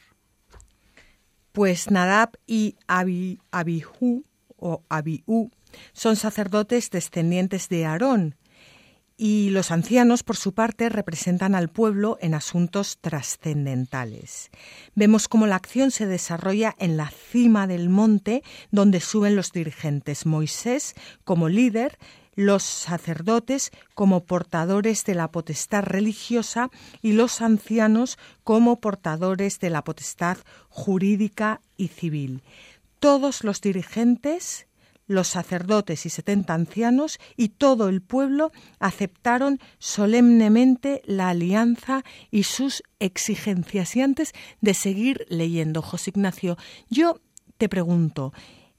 [1.52, 4.26] Pues Nadab y Abihu
[4.58, 5.52] o Abiú
[5.92, 8.36] son sacerdotes descendientes de Aarón,
[9.18, 14.50] y los ancianos, por su parte, representan al pueblo en asuntos trascendentales.
[14.96, 20.26] Vemos cómo la acción se desarrolla en la cima del monte donde suben los dirigentes.
[20.26, 21.98] Moisés como líder,
[22.36, 26.70] los sacerdotes como portadores de la potestad religiosa
[27.02, 30.38] y los ancianos como portadores de la potestad
[30.70, 32.42] jurídica y civil.
[33.00, 34.66] Todos los dirigentes
[35.08, 42.84] los sacerdotes y setenta ancianos y todo el pueblo aceptaron solemnemente la alianza y sus
[43.00, 43.96] exigencias.
[43.96, 46.58] Y antes de seguir leyendo, José Ignacio,
[46.90, 47.20] yo
[47.58, 48.34] te pregunto,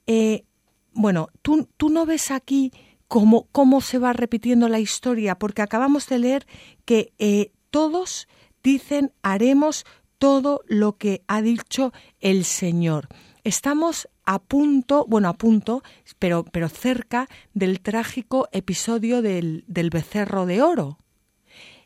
[0.07, 0.45] eh,
[0.93, 2.71] bueno, ¿tú, ¿tú, no ves aquí
[3.07, 5.37] cómo, cómo, se va repitiendo la historia?
[5.37, 6.47] Porque acabamos de leer
[6.85, 8.27] que eh, todos
[8.63, 9.85] dicen haremos
[10.17, 13.09] todo lo que ha dicho el Señor.
[13.43, 15.83] Estamos a punto, bueno, a punto,
[16.19, 20.97] pero, pero cerca del trágico episodio del, del becerro de oro.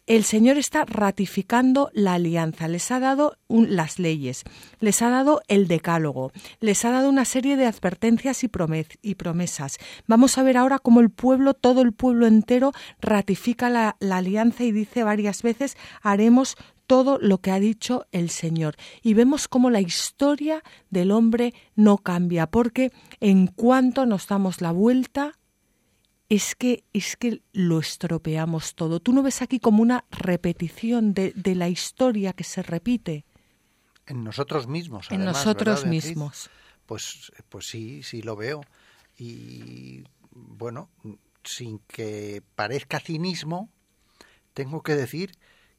[0.09, 4.43] El Señor está ratificando la alianza, les ha dado las leyes,
[4.79, 8.49] les ha dado el decálogo, les ha dado una serie de advertencias y,
[9.03, 9.77] y, promesas.
[10.07, 14.63] Vamos a ver ahora cómo el pueblo, todo el pueblo entero, ratifica la, la alianza
[14.63, 16.57] y dice varias veces, haremos
[16.89, 18.75] todo lo que ha dicho el Señor.
[19.03, 24.71] Y vemos cómo la historia del hombre no cambia, porque en cuanto nos damos la
[24.71, 25.37] vuelta,
[26.29, 28.99] es que, es que lo estropeamos todo.
[28.99, 33.23] ¿Tú no ves aquí como una repetición de, de la historia que se repite?
[34.07, 35.11] En nosotros mismos.
[35.11, 36.49] en nosotros mismos.
[36.87, 38.61] Pues, pues sí, sí lo veo.
[39.15, 40.89] Y bueno,
[41.43, 43.69] sin que parezca cinismo,
[44.55, 45.33] tengo que decir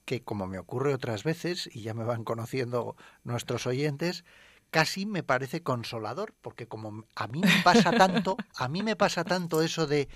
[0.04, 4.24] que, como me ocurre otras veces, y ya me van conociendo nuestros oyentes,
[4.70, 9.24] casi me parece consolador, porque como a mí me pasa tanto, a mí me pasa
[9.24, 10.08] tanto eso de,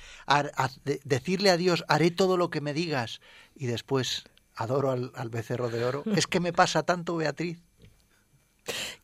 [1.05, 3.21] decirle a Dios, haré todo lo que me digas,
[3.55, 7.61] y después adoro al, becerro de oro, es que me pasa tanto, Beatriz.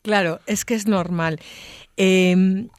[0.01, 1.39] Claro, es que es normal.
[1.95, 2.69] Em,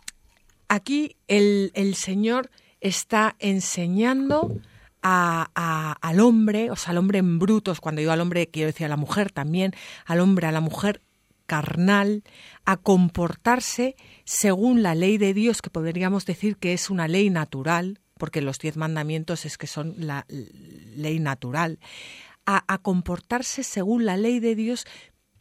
[0.68, 4.60] aquí el, el Señor está enseñando
[5.02, 8.88] al hombre, o sea, al hombre en brutos, cuando digo al hombre quiero decir a
[8.88, 9.72] la mujer también,
[10.06, 11.02] al hombre, a la mujer
[11.46, 12.22] carnal,
[12.64, 18.00] a comportarse según la ley de Dios, que podríamos decir que es una ley natural,
[18.16, 21.78] porque los diez mandamientos es que son la ley natural,
[22.46, 24.86] a, comportarse según la ley de Dios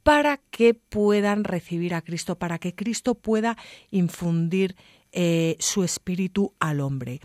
[0.03, 3.57] para que puedan recibir a Cristo, para que Cristo pueda
[3.91, 4.75] infundir
[5.11, 7.21] eh, su espíritu al hombre.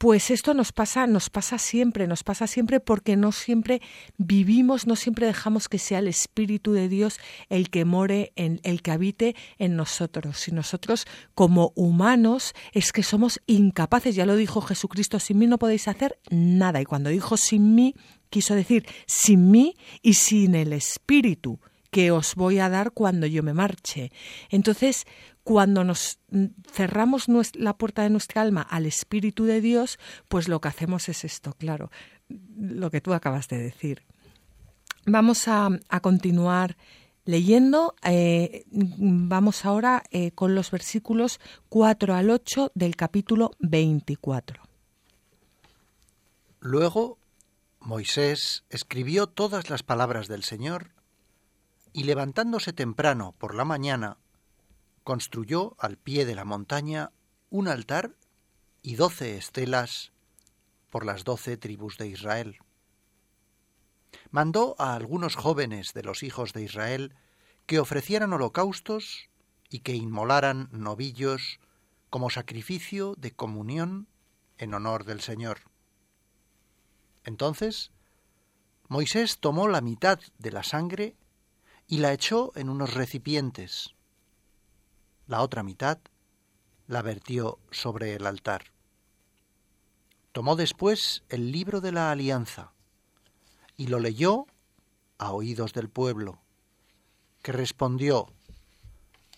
[0.00, 3.82] Pues esto nos pasa, nos pasa siempre, nos pasa siempre porque no siempre
[4.16, 7.18] vivimos, no siempre dejamos que sea el Espíritu de Dios
[7.50, 10.48] el que more, en, el que habite en nosotros.
[10.48, 15.58] Y nosotros, como humanos, es que somos incapaces, ya lo dijo Jesucristo, sin mí no
[15.58, 16.80] podéis hacer nada.
[16.80, 17.94] Y cuando dijo sin mí,
[18.30, 21.60] quiso decir sin mí y sin el Espíritu
[21.90, 24.12] que os voy a dar cuando yo me marche.
[24.48, 25.06] Entonces,
[25.50, 26.20] cuando nos
[26.70, 31.24] cerramos la puerta de nuestra alma al Espíritu de Dios, pues lo que hacemos es
[31.24, 31.90] esto, claro,
[32.28, 34.04] lo que tú acabas de decir.
[35.06, 35.70] Vamos a,
[36.02, 36.76] continuar
[37.24, 37.96] leyendo.
[38.04, 44.62] Eh, vamos ahora eh, con los versículos 4 al 8 del capítulo 24.
[46.60, 47.18] Luego
[47.80, 50.92] Moisés escribió todas las palabras del Señor
[51.92, 54.18] y levantándose temprano por la mañana,
[55.10, 57.10] construyó al pie de la montaña
[57.50, 58.14] un altar
[58.80, 60.12] y doce estelas
[60.88, 62.58] por las doce tribus de Israel.
[64.30, 67.16] Mandó a algunos jóvenes de los hijos de Israel
[67.66, 69.28] que ofrecieran holocaustos
[69.68, 71.58] y que inmolaran novillos
[72.08, 74.06] como sacrificio de comunión
[74.58, 75.58] en honor del Señor.
[77.24, 77.90] Entonces
[78.86, 81.16] Moisés tomó la mitad de la sangre
[81.88, 83.96] y la echó en unos recipientes
[85.30, 85.98] la otra mitad
[86.88, 88.72] la vertió sobre el altar.
[90.32, 92.72] Tomó después el libro de la alianza
[93.76, 94.46] y lo leyó
[95.18, 96.40] a oídos del pueblo,
[97.42, 98.26] que respondió,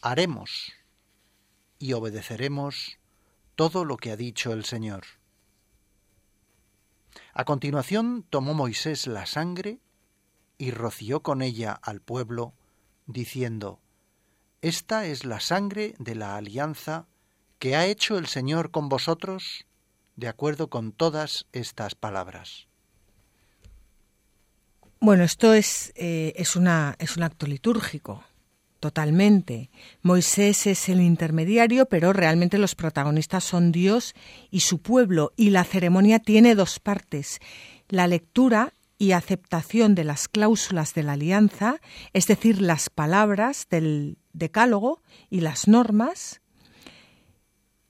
[0.01, 0.73] haremos
[1.79, 2.99] y obedeceremos
[3.55, 5.05] todo lo que ha dicho el Señor.
[7.35, 9.79] A continuación tomó Moisés la sangre
[10.57, 12.55] y roció con ella al pueblo,
[13.05, 13.79] diciendo,
[14.63, 17.07] Esta es la sangre de la alianza
[17.59, 19.67] que ha hecho el Señor con vosotros,
[20.15, 22.69] de acuerdo con todas estas palabras.
[25.01, 28.23] Bueno, esto es, eh, es, una, es un acto litúrgico,
[28.79, 29.69] totalmente.
[30.01, 34.15] Moisés es el intermediario, pero realmente los protagonistas son Dios
[34.53, 37.41] y su pueblo, y la ceremonia tiene dos partes.
[37.89, 41.81] La lectura y aceptación de las cláusulas de la alianza,
[42.13, 46.41] es decir, las palabras del decálogo y las normas,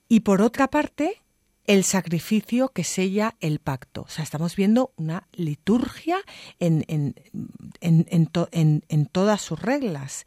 [0.09, 1.23] y por otra parte,
[1.65, 4.01] el sacrificio que sella el pacto.
[4.03, 6.17] O sea, estamos viendo una liturgia
[6.59, 7.15] en, en,
[7.81, 10.25] en, todas sus reglas.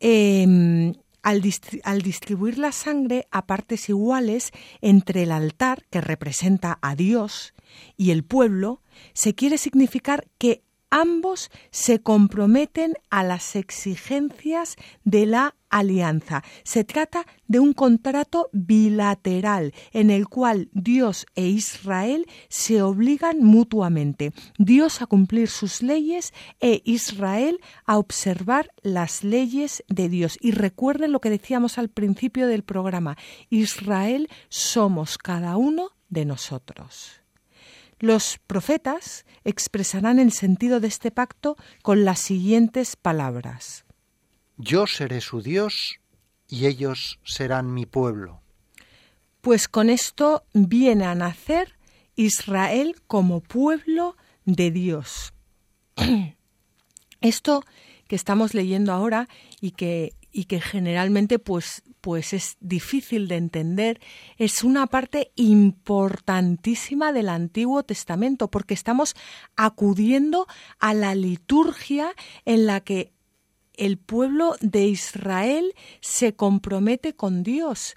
[0.00, 1.42] Em, al,
[1.84, 4.50] al, distribuir la sangre a partes iguales
[4.80, 7.54] entre el altar, que representa a Dios,
[7.96, 8.82] y el pueblo,
[9.12, 16.44] se quiere significar que ambos se comprometen a las exigencias de la alianza.
[16.64, 24.32] Se trata de un contrato bilateral en el cual Dios e Israel se obligan mutuamente.
[24.58, 30.38] Dios a cumplir sus leyes e Israel a observar las leyes de Dios.
[30.42, 33.16] Y recuerden lo que decíamos al principio del programa.
[33.48, 37.21] Israel somos cada uno de nosotros.
[38.02, 43.84] Los profetas expresarán el sentido de este pacto con las siguientes palabras.
[44.56, 46.00] Yo seré su Dios
[46.48, 48.40] y ellos serán mi pueblo.
[49.40, 51.76] Pues con esto viene a nacer
[52.16, 55.32] Israel como pueblo de Dios.
[57.20, 57.62] Esto
[58.08, 59.28] que estamos leyendo ahora
[59.60, 64.00] y que, y que generalmente pues pues es difícil de entender,
[64.36, 69.14] es una parte importantísima del Antiguo Testamento, porque estamos
[69.54, 70.48] acudiendo
[70.80, 72.12] a la liturgia
[72.44, 73.12] en la que
[73.74, 77.94] el pueblo de Israel se compromete con Dios,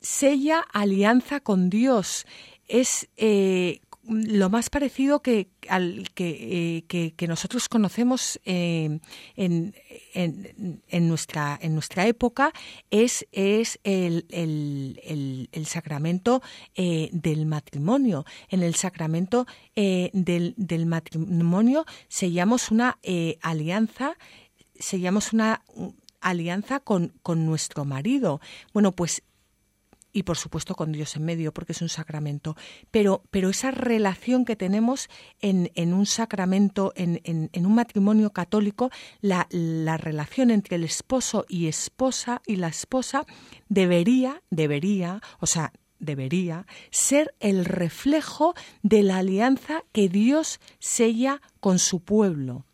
[0.00, 2.26] sella alianza con Dios,
[2.66, 8.98] es eh, lo más parecido que, al, que, eh, que, nosotros conocemos eh,
[9.36, 9.74] en,
[10.14, 12.52] en, nuestra, en nuestra época
[12.90, 16.42] es, es el, el, el, sacramento
[16.74, 18.24] eh, del matrimonio.
[18.48, 19.46] En el sacramento
[19.76, 22.98] del, del, matrimonio sellamos una
[23.40, 24.16] alianza,
[24.78, 25.62] sellamos una
[26.20, 28.40] alianza con, con nuestro marido.
[28.72, 29.22] Bueno, pues
[30.12, 32.56] y por supuesto con Dios en medio, porque es un sacramento.
[32.90, 35.08] Pero, pero esa relación que tenemos
[35.40, 38.90] en, en un sacramento, en, en, un matrimonio católico,
[39.20, 43.24] la, la, relación entre el esposo y esposa y la esposa
[43.68, 51.78] debería, debería, o sea, debería ser el reflejo de la alianza que Dios sella con
[51.78, 52.66] su pueblo,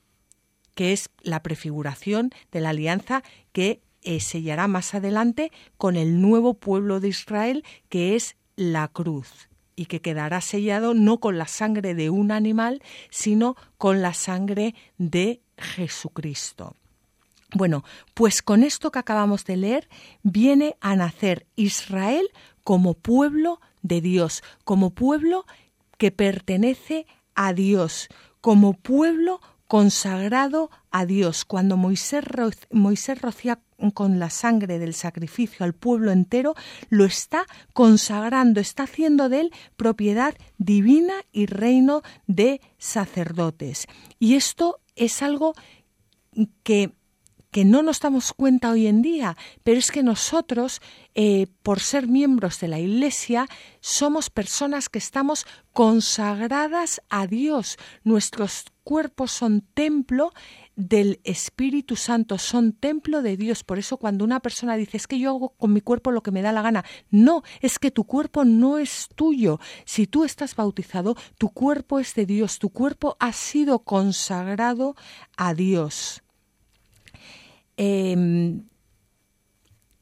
[0.74, 3.22] que es la prefiguración de la alianza
[3.52, 9.50] que eh, sellará más adelante con el nuevo pueblo de Israel que es la cruz
[9.76, 12.80] y que quedará sellado no con la sangre de un animal,
[13.10, 16.74] sino con la sangre de Jesucristo.
[17.54, 17.84] Bueno,
[18.14, 19.90] pues con esto que acabamos de leer
[20.22, 22.30] viene a nacer Israel
[22.64, 25.44] como pueblo de Dios, como pueblo
[25.98, 28.08] que pertenece a Dios,
[28.40, 31.44] como pueblo consagrado a Dios.
[31.44, 32.24] Cuando Moisés,
[32.70, 33.60] Moisés rocía
[33.94, 36.56] con la sangre del sacrificio al pueblo entero,
[36.88, 43.86] lo está consagrando, está haciendo de él propiedad divina y reino de sacerdotes.
[44.18, 45.54] Y esto es algo
[46.64, 46.92] que
[47.50, 50.80] que no nos damos cuenta hoy en día, pero es que nosotros,
[51.14, 53.48] eh, por ser miembros de la Iglesia,
[53.80, 57.78] somos personas que estamos consagradas a Dios.
[58.04, 60.32] Nuestros cuerpos son templo
[60.74, 63.62] del Espíritu Santo, son templo de Dios.
[63.62, 66.30] Por eso cuando una persona dice es que yo hago con mi cuerpo lo que
[66.30, 69.60] me da la gana, no, es que tu cuerpo no es tuyo.
[69.84, 74.96] Si tú estás bautizado, tu cuerpo es de Dios, tu cuerpo ha sido consagrado
[75.36, 76.22] a Dios.
[77.76, 78.62] Em,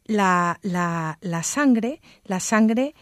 [0.04, 2.94] la, la, sangre, la sangre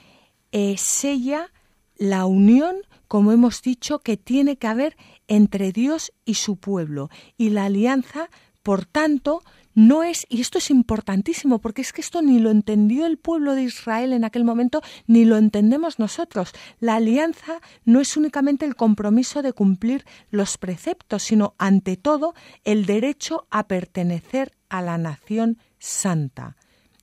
[0.50, 1.50] eh, sella
[1.96, 2.76] la unión,
[3.06, 4.96] como hemos dicho, que tiene que haber
[5.28, 7.10] entre Dios y su pueblo.
[7.36, 8.30] Y la alianza,
[8.62, 9.42] por tanto,
[9.74, 13.54] no es, y esto es importantísimo, porque es que esto ni lo entendió el pueblo
[13.54, 16.52] de Israel en aquel momento, ni lo entendemos nosotros.
[16.78, 22.86] La alianza no es únicamente el compromiso de cumplir los preceptos, sino ante todo el
[22.86, 26.56] derecho a pertenecer a la nación santa,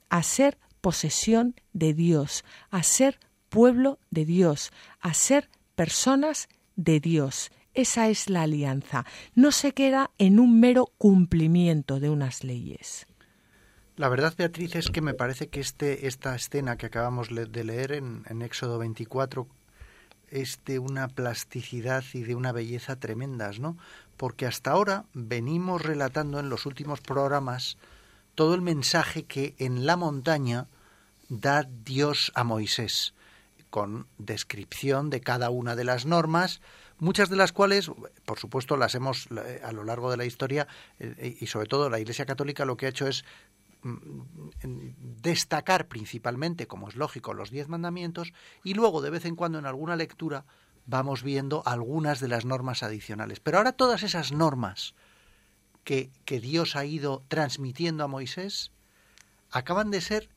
[0.09, 3.19] a ser posesión de Dios, a ser
[3.49, 7.51] pueblo de Dios, a ser personas de Dios.
[7.73, 9.05] Esa es la alianza.
[9.35, 13.07] No se queda en un mero cumplimiento de unas leyes.
[13.95, 17.91] La verdad, Beatriz, es que me parece que este, esta escena que acabamos de leer
[17.91, 19.47] en, en Éxodo 24
[20.31, 23.77] es de una plasticidad y de una belleza tremendas, ¿no?
[24.17, 27.77] Porque hasta ahora venimos relatando en los últimos programas
[28.33, 30.67] todo el mensaje que en la montaña
[31.27, 33.13] da Dios a Moisés,
[33.69, 36.61] con descripción de cada una de las normas,
[37.01, 37.91] muchas de las cuales,
[38.25, 39.27] por supuesto, las hemos
[39.61, 40.67] a lo largo de la historia
[40.99, 43.25] eh, y sobre todo la Iglesia Católica lo que ha hecho es
[43.83, 44.21] Mm,
[45.23, 48.31] destacar principalmente, como es lógico, los diez mandamientos
[48.63, 50.45] y luego de vez en cuando en alguna lectura
[50.85, 53.39] vamos viendo algunas de las normas adicionales.
[53.39, 54.93] Pero ahora todas esas normas
[55.83, 58.71] que Dios ha ido transmitiendo a Moisés
[59.49, 60.29] acaban de ser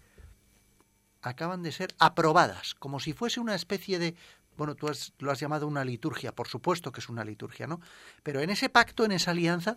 [1.20, 4.14] acaban de ser aprobadas, como si fuese una especie de
[4.56, 4.88] bueno, tú
[5.18, 7.80] lo has llamado una liturgia, por supuesto que es una liturgia, ¿no?
[8.22, 9.76] Pero en ese pacto, en esa alianza,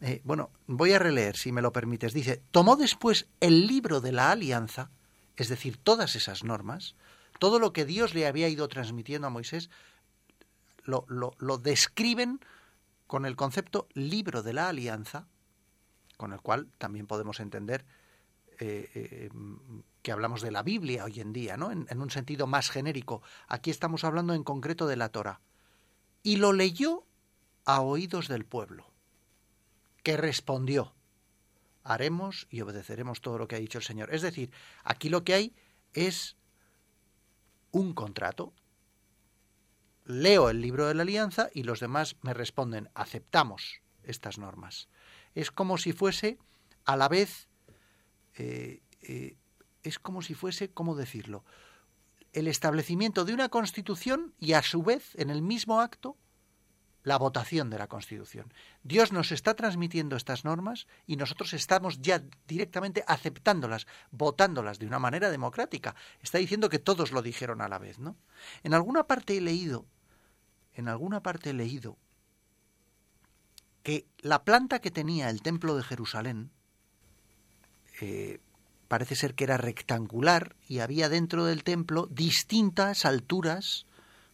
[0.00, 2.12] eh, bueno, voy a releer, si me lo permites.
[2.12, 4.90] Dice, tomó después el libro de la alianza,
[5.36, 6.94] es decir, todas esas normas,
[7.38, 9.70] todo lo que Dios le había ido transmitiendo a Moisés,
[10.84, 12.40] lo, lo, describen
[13.06, 15.26] con el concepto libro de la alianza,
[16.16, 17.84] con el cual también podemos entender
[18.58, 19.30] eh, eh,
[20.02, 21.70] que hablamos de la Biblia hoy en día, ¿no?
[21.70, 23.22] En, en, un sentido más genérico.
[23.48, 25.40] Aquí estamos hablando en concreto de la Torah.
[26.22, 27.04] Y lo leyó
[27.64, 28.92] a oídos del pueblo
[30.06, 30.94] que respondió,
[31.82, 34.14] haremos y obedeceremos todo lo que ha dicho el Señor.
[34.14, 34.52] Es decir,
[34.84, 35.56] aquí lo que hay
[35.94, 36.36] es
[37.72, 38.52] un contrato.
[40.04, 44.88] Leo el libro de la alianza y los demás me responden, aceptamos estas normas.
[45.34, 46.38] Es como si fuese
[46.84, 47.45] a la vez,
[48.36, 49.36] eh, eh,
[49.82, 51.44] es como si fuese, ¿cómo decirlo?
[52.32, 56.16] El establecimiento de una constitución y a su vez, en el mismo acto,
[57.06, 58.52] la votación de la Constitución.
[58.82, 64.98] Dios nos está transmitiendo estas normas y nosotros estamos ya directamente aceptándolas, votándolas de una
[64.98, 65.94] manera democrática.
[66.20, 68.16] Está diciendo que todos lo dijeron a la vez, ¿no?
[68.64, 69.86] En alguna parte he leído,
[70.74, 71.96] en alguna parte he leído
[73.84, 76.50] que la planta que tenía el templo de Jerusalén
[78.00, 78.40] eh,
[78.88, 83.86] parece ser que era rectangular y había dentro del templo distintas alturas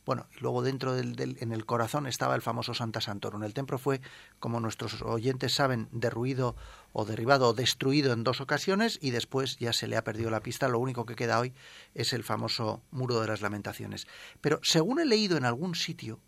[0.05, 3.45] bueno, y luego dentro del, en el corazón estaba el famoso Santa Santorum.
[3.45, 4.01] El templo fue,
[4.41, 6.57] como nuestros oyentes saben, derruido
[6.93, 10.41] o derribado o destruido en dos ocasiones y después ya se le ha perdido la
[10.41, 10.67] pista.
[10.67, 11.55] Lo único que queda hoy
[11.95, 14.09] es el famoso Muro de las Lamentaciones.
[14.41, 16.19] Pero según he leído en algún sitio,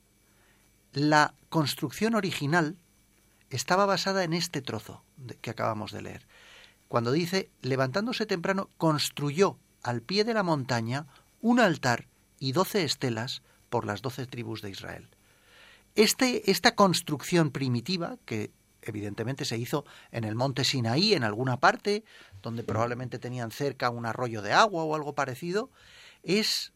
[0.93, 2.77] la construcción original
[3.51, 5.03] estaba basada en este trozo
[5.41, 6.27] que acabamos de leer.
[6.95, 11.09] Cuando dice, levantándose temprano, construyó al pie de la montaña
[11.41, 12.07] un altar
[12.39, 15.09] y doce estelas por las doce tribus de Israel.
[15.97, 22.05] Este, esta construcción primitiva, que evidentemente se hizo en el monte Sinaí, en alguna parte,
[22.43, 25.71] donde probablemente tenían cerca un arroyo de agua o algo parecido,
[26.23, 26.73] es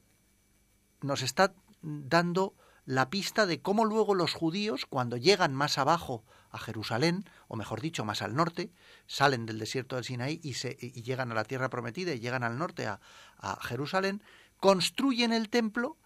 [1.01, 2.55] nos está dando
[2.87, 7.81] la pista de cómo luego los judíos, cuando llegan más abajo a Jerusalén, o mejor
[7.81, 8.71] dicho, más al norte,
[9.07, 12.45] salen del desierto del Sinaí y, se, y llegan a la tierra prometida y llegan
[12.45, 13.01] al norte a,
[13.39, 14.23] a Jerusalén,
[14.59, 15.97] construyen el templo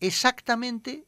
[0.00, 1.06] exactamente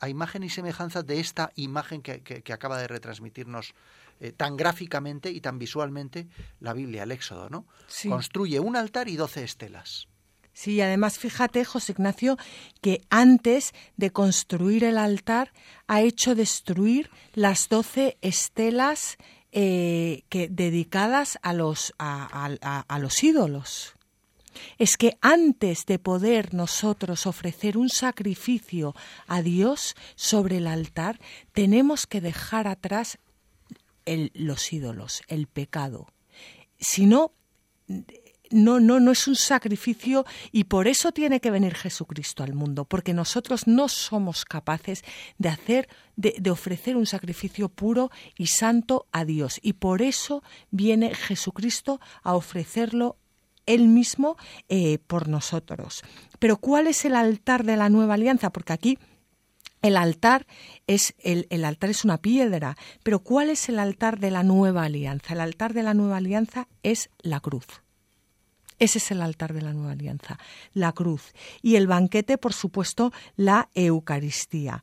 [0.00, 3.74] a imagen y semejanza de esta imagen que, acaba de retransmitirnos
[4.20, 6.28] eh, tan gráficamente y tan visualmente
[6.60, 7.66] la Biblia, el Éxodo, ¿no?
[8.08, 10.08] Construye un altar y doce estelas.
[10.56, 12.38] Sí, además fíjate, José Ignacio,
[12.80, 15.52] que antes de construir el altar
[15.86, 19.18] ha hecho destruir las doce estelas
[19.52, 23.92] eh, que, dedicadas a los, a los ídolos
[24.78, 28.94] es que antes de poder nosotros ofrecer un sacrificio
[29.26, 31.20] a Dios sobre el altar,
[31.52, 33.18] tenemos que dejar atrás
[34.06, 36.06] los ídolos, el pecado.
[36.78, 37.32] Si no,
[38.50, 42.84] no, no, no es un sacrificio y por eso tiene que venir Jesucristo al mundo,
[42.84, 45.04] porque nosotros no somos capaces
[45.38, 49.58] de hacer, de, ofrecer un sacrificio puro y santo a Dios.
[49.62, 53.16] Y por eso viene Jesucristo a ofrecerlo
[53.66, 54.36] él mismo
[54.68, 56.02] eh, por nosotros.
[56.38, 58.50] Pero ¿cuál es el altar de la nueva alianza?
[58.50, 58.98] Porque aquí
[59.82, 60.46] el altar
[60.86, 65.34] es el, altar es una piedra, pero ¿cuál es el altar de la nueva alianza?
[65.34, 67.66] El altar de la nueva alianza es la cruz.
[68.78, 70.38] Ese es el altar de la nueva alianza,
[70.74, 71.32] la cruz.
[71.62, 74.82] Y el banquete, por supuesto, la Eucaristía.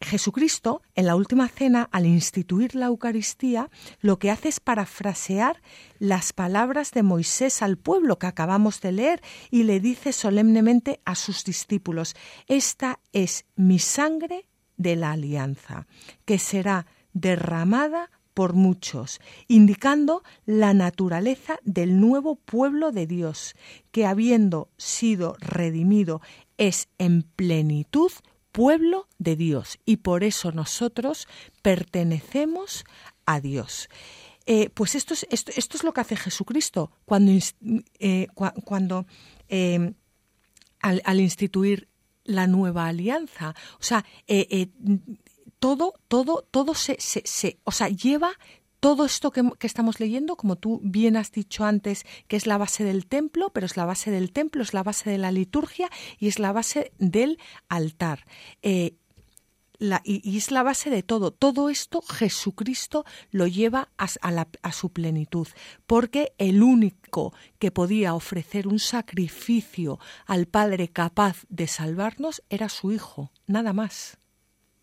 [0.00, 3.68] Jesucristo, en la última cena, al instituir la Eucaristía,
[4.00, 5.60] lo que hace es parafrasear
[5.98, 11.16] las palabras de Moisés al pueblo que acabamos de leer y le dice solemnemente a
[11.16, 12.14] sus discípulos,
[12.46, 15.86] esta es mi sangre de la alianza,
[16.24, 23.56] que será derramada por muchos, indicando la naturaleza del nuevo pueblo de Dios,
[23.90, 26.22] que habiendo sido redimido
[26.56, 28.12] es en plenitud
[28.52, 31.26] pueblo de Dios y por eso nosotros
[31.62, 32.84] pertenecemos
[33.26, 33.88] a Dios.
[34.46, 37.32] Eh, pues esto es, esto, es, lo que hace Jesucristo cuando,
[37.98, 38.28] eh,
[38.64, 39.04] cuando
[39.48, 39.94] eh,
[40.78, 41.88] al, instituir
[42.22, 43.56] la nueva alianza.
[43.80, 44.04] O sea,
[45.58, 48.32] todo, todo, todo se, se, se, o sea, lleva
[48.80, 52.84] todo esto que, estamos leyendo, como tú bien has dicho antes, que es la base
[52.84, 56.28] del templo, pero es la base del templo, es la base de la liturgia y
[56.28, 57.38] es la base del
[57.68, 58.24] altar.
[58.62, 58.94] Eh,
[60.04, 61.30] y, es la base de todo.
[61.30, 65.46] Todo esto Jesucristo lo lleva a, su plenitud,
[65.86, 72.92] porque el único que podía ofrecer un sacrificio al Padre capaz de salvarnos era su
[72.92, 74.18] Hijo, nada más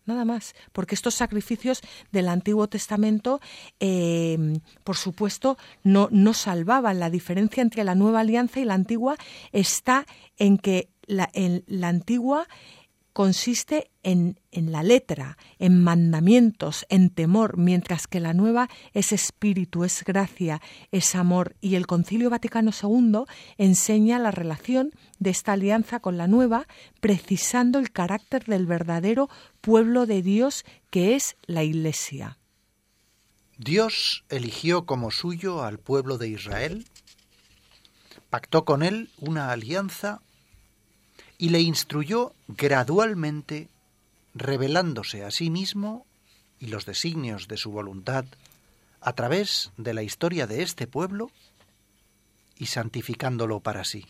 [0.06, 1.82] nada más, porque estos sacrificios
[2.12, 3.40] del Antiguo Testamento,
[3.80, 7.00] eh, por supuesto, no, no salvaban.
[7.00, 9.16] La diferencia entre la nueva alianza y la antigua
[9.52, 10.06] está
[10.38, 12.48] en que la, en la antigua
[13.16, 19.84] consiste en, en, la letra, en mandamientos, en temor, mientras que la nueva es espíritu,
[19.84, 20.60] es gracia,
[20.92, 21.56] es amor.
[21.62, 23.22] Y el Concilio Vaticano II
[23.56, 26.68] enseña la relación de esta alianza con la nueva,
[27.00, 29.30] precisando el carácter del verdadero
[29.62, 32.36] pueblo de Dios que es la Iglesia.
[33.56, 36.84] Dios eligió como suyo al pueblo de Israel,
[38.28, 40.20] pactó con él una alianza
[41.38, 43.68] y le instruyó gradualmente,
[44.34, 46.06] revelándose a sí mismo
[46.58, 48.24] y los designios de su voluntad
[49.00, 51.30] a través de la historia de este pueblo
[52.58, 54.06] y santificándolo para sí.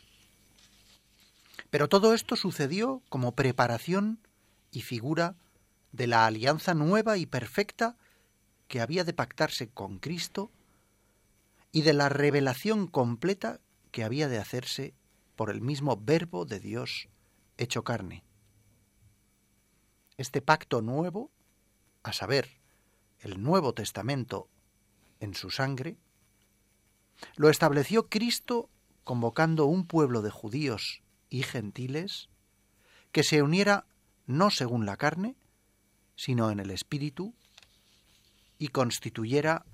[1.71, 4.19] Pero todo esto sucedió como preparación
[4.71, 5.35] y figura
[5.93, 7.97] de la alianza nueva y perfecta
[8.69, 10.51] que había de pactarse con Cristo
[11.73, 13.61] y de la revelación completa
[13.91, 14.95] que había de hacerse
[15.35, 17.09] por el mismo verbo de Dios
[17.57, 18.25] hecho carne.
[20.17, 21.31] Este pacto nuevo,
[22.03, 22.61] a saber,
[23.21, 24.49] el Nuevo Testamento
[25.21, 25.97] en su sangre,
[27.37, 28.69] lo estableció Cristo
[29.05, 32.29] convocando un pueblo de judíos y gentiles
[33.13, 33.87] que se uniera
[34.27, 35.37] no según la carne,
[36.17, 37.35] sino en el Espíritu,
[38.59, 39.65] y constituyera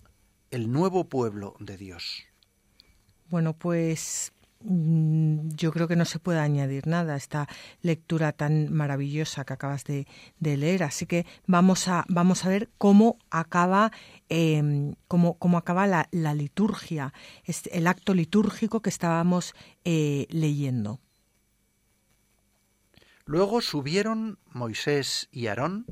[0.51, 2.25] el nuevo pueblo de Dios.
[3.29, 4.33] Bueno, pues
[4.65, 7.49] yo creo que no se puede añadir nada a esta
[7.81, 10.07] lectura tan maravillosa que acabas de,
[10.41, 10.83] leer.
[10.83, 13.93] Así que vamos a, vamos a ver cómo acaba,
[14.29, 17.13] em, cómo, cómo, acaba la, liturgia,
[17.71, 19.55] el acto litúrgico que estábamos
[19.85, 21.01] eh, leyendo.
[23.25, 25.87] Luego subieron Moisés y Aarón,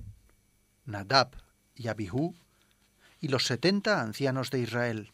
[0.85, 1.31] Nadab
[1.75, 2.35] y Abihú,
[3.21, 5.13] y los setenta ancianos de Israel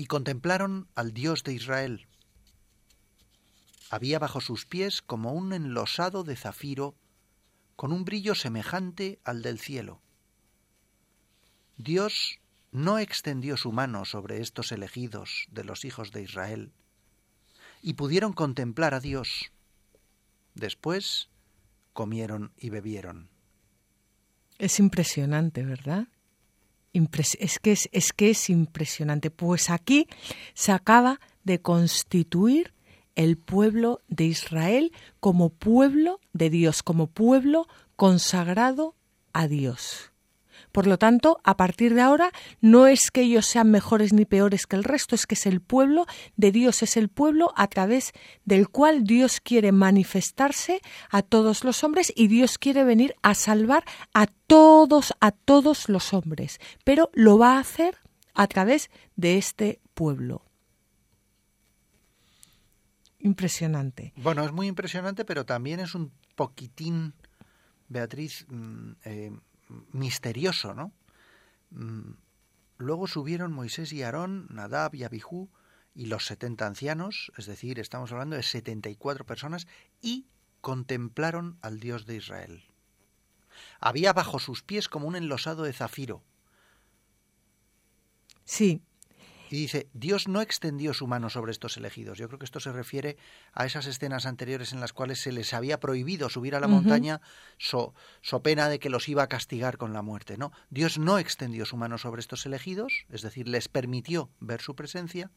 [0.00, 2.06] y contemplaron al Dios de Israel.
[3.90, 6.94] Había bajo sus pies como un enlosado de zafiro
[7.76, 10.00] con un brillo semejante al del cielo.
[11.76, 12.38] Dios
[12.72, 16.72] no extendió su mano sobre estos elegidos de los hijos de Israel,
[17.82, 19.52] y pudieron contemplar a Dios.
[20.54, 21.28] Después
[21.92, 23.28] comieron y bebieron.
[24.56, 26.08] Es impresionante, ¿verdad?
[26.92, 29.30] Es, que es, es que es impresionante.
[29.30, 30.06] Pues aquí
[30.54, 32.72] se acaba de constituir
[33.14, 37.66] el pueblo de Israel como pueblo de Dios, como pueblo
[37.96, 38.94] consagrado
[39.32, 40.09] a Dios.
[40.72, 44.66] Por lo tanto, a partir de ahora, no es que ellos sean mejores ni peores
[44.66, 46.06] que el resto, es que es el pueblo
[46.36, 48.12] de Dios, es el pueblo a través
[48.44, 53.84] del cual Dios quiere manifestarse a todos los hombres y Dios quiere venir a salvar
[54.14, 56.58] a todos, a todos los hombres.
[56.84, 57.96] Pero lo va a hacer
[58.34, 60.44] a través de este pueblo.
[63.18, 64.14] Impresionante.
[64.16, 67.12] Bueno, es muy impresionante, pero también es un poquitín,
[67.88, 69.32] Beatriz, mm, eh,
[69.92, 70.92] misterioso, ¿no?
[71.70, 72.12] Mm,
[72.78, 75.48] luego subieron Moisés y Aarón, Nadab y Abihú
[75.94, 79.66] y los setenta ancianos, es decir, estamos hablando de setenta y cuatro personas,
[80.00, 80.26] y
[80.60, 82.64] contemplaron al Dios de Israel.
[83.80, 86.22] Había bajo sus pies como un enlosado de zafiro.
[88.44, 88.82] Sí,
[89.50, 92.18] Y dice, Dios no extendió su mano sobre estos elegidos.
[92.18, 93.16] Yo creo que esto se refiere
[93.52, 97.20] a esas escenas anteriores en las cuales se les había prohibido subir a la montaña
[97.58, 97.92] so,
[98.22, 100.38] so, pena de que los iba a castigar con la muerte.
[100.38, 104.76] No, Dios no extendió su mano sobre estos elegidos, es decir, les permitió ver su
[104.76, 105.32] presencia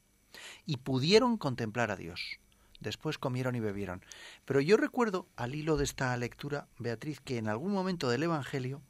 [0.67, 2.37] y pudieron contemplar a Dios.
[2.81, 4.05] Después comieron y bebieron.
[4.45, 8.83] Pero yo recuerdo, al hilo de esta lectura, Beatriz, que en algún momento del Evangelio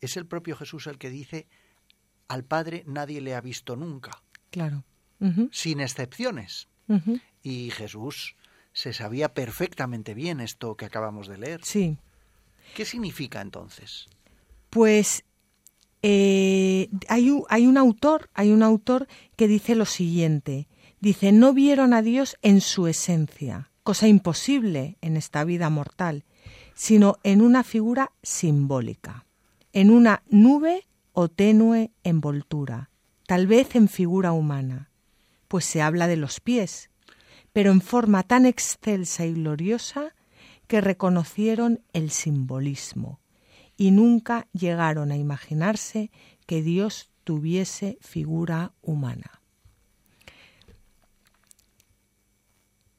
[0.00, 1.48] es el propio Jesús el que dice,
[2.28, 4.22] al Padre nadie le ha visto nunca.
[4.50, 4.84] Claro.
[5.52, 6.68] Sin excepciones.
[7.42, 8.34] Y Jesús
[8.72, 11.60] se sabía perfectamente bien esto que acabamos de leer.
[11.62, 11.98] Sí.
[12.74, 14.06] ¿Qué significa entonces?
[14.70, 15.24] Pues
[16.02, 20.68] eh, hay, un, hay un autor, hay un autor que dice lo siguiente.
[21.00, 26.24] Dice, no vieron a Dios en su esencia, cosa imposible en esta vida mortal,
[26.74, 29.26] sino en una figura simbólica,
[29.72, 32.89] en una nube o tenue envoltura,
[33.30, 34.90] tal vez en figura humana,
[35.46, 36.90] pues se habla de los pies,
[37.52, 40.16] pero en forma tan excelsa y gloriosa
[40.66, 43.20] que reconocieron el simbolismo
[43.76, 46.10] y nunca llegaron a imaginarse
[46.46, 49.40] que Dios tuviese figura humana.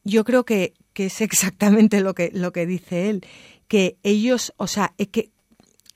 [0.06, 3.26] yo creo que, que, es exactamente lo que, lo que dice él,
[3.68, 5.32] que ellos, o sea, que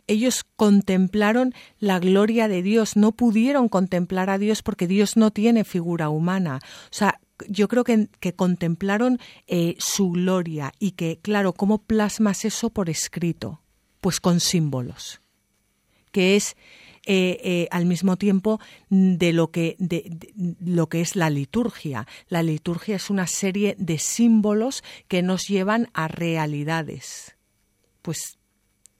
[0.08, 5.64] ellos contemplaron la gloria de Dios, no pudieron contemplar a Dios porque Dios no tiene
[5.64, 6.60] figura humana.
[6.64, 12.45] O sea, yo creo que, que contemplaron eh, su gloria y que, claro, ¿cómo plasmas
[12.45, 13.62] eso por escrito?
[13.99, 15.22] Pues con símbolos,
[16.12, 16.56] que es
[17.08, 20.18] eh, eh, al mismo tiempo de lo que de,
[20.60, 22.08] lo que es la liturgia.
[22.30, 27.38] La liturgia es una serie de símbolos que nos llevan a realidades.
[28.01, 28.38] Pues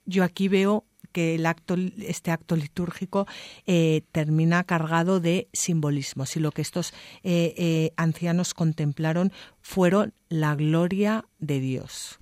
[0.06, 0.86] yo aquí veo
[1.16, 3.26] que el acto, este acto litúrgico
[3.66, 6.94] eh, termina cargado de simbolismos y lo que estos
[7.96, 12.20] ancianos contemplaron fueron la gloria de Dios.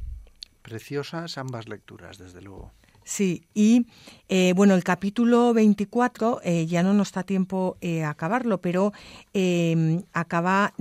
[0.61, 2.71] Preciosas ambas lecturas, desde luego.
[3.03, 3.85] Sí, y
[4.29, 8.93] eh, bueno, el capítulo 24 eh, ya no nos da tiempo eh, a acabarlo, pero
[10.13, 10.73] acaba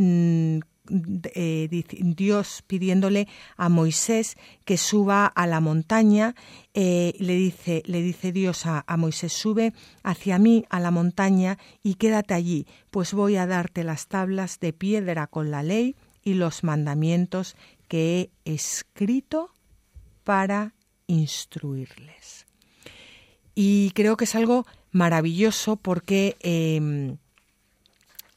[0.93, 6.35] mm, Dios pidiéndole a Moisés que suba a la montaña.
[6.75, 9.73] le, dice, le dice Dios a, a Moisés, sube
[10.03, 14.73] hacia mí a la montaña y quédate allí, pues voy a darte las tablas de
[14.73, 17.57] piedra con la ley y los mandamientos
[17.89, 19.51] que he escrito
[20.25, 20.75] para
[21.07, 22.47] instruirles.
[23.55, 27.19] Y creo que es algo maravilloso porque em,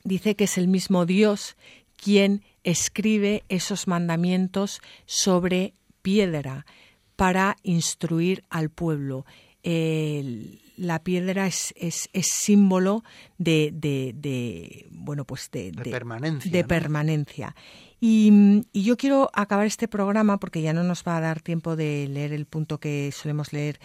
[0.04, 1.56] dice que es el mismo Dios
[2.06, 6.68] quien escribe esos mandamientos sobre piedra
[7.16, 9.26] para instruir al pueblo.
[9.64, 13.04] la piedra es, es, símbolo
[13.40, 16.52] de, de, bueno pues de, permanencia.
[16.52, 17.56] De permanencia.
[18.00, 22.08] Y, yo quiero acabar este programa porque ya no nos va a dar tiempo de
[22.08, 23.80] leer el punto que solemos leer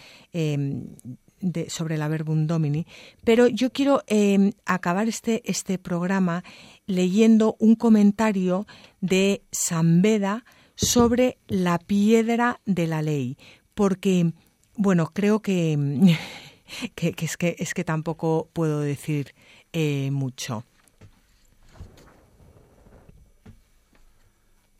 [1.41, 2.85] em, sobre la Verbum Domini,
[3.23, 6.43] pero yo quiero em, acabar este, este programa
[6.85, 8.65] leyendo un comentario
[9.01, 13.37] de San Beda sobre la piedra de la ley,
[13.73, 14.33] porque,
[14.75, 15.77] bueno, creo que,
[16.95, 19.33] es, que es que tampoco puedo decir
[19.73, 20.63] eh, mucho.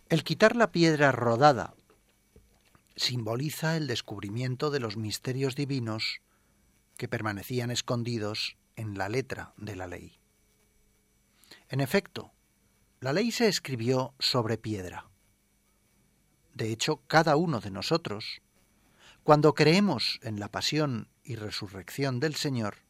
[0.09, 1.73] El quitar la piedra rodada
[2.97, 6.21] simboliza el descubrimiento de los misterios divinos
[7.01, 10.19] que permanecían escondidos en la letra de la ley.
[11.67, 12.31] En efecto,
[12.99, 15.09] la ley se escribió sobre piedra.
[16.53, 18.43] De hecho, cada uno de nosotros,
[19.23, 22.83] cuando creemos en la pasión y resurrección del Señor,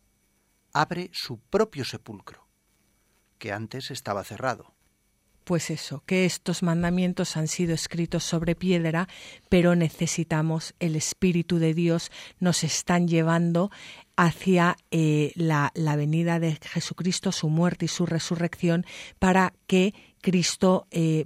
[0.73, 2.49] abre su propio sepulcro,
[3.39, 4.75] que antes estaba cerrado
[5.43, 9.07] pues eso, que estos mandamientos han sido escritos sobre piedra,
[9.49, 13.71] pero necesitamos el Espíritu de Dios, nos están llevando
[14.15, 18.85] hacia eh, la, venida de Jesucristo, su muerte y su resurrección,
[19.19, 21.25] para que Cristo eh,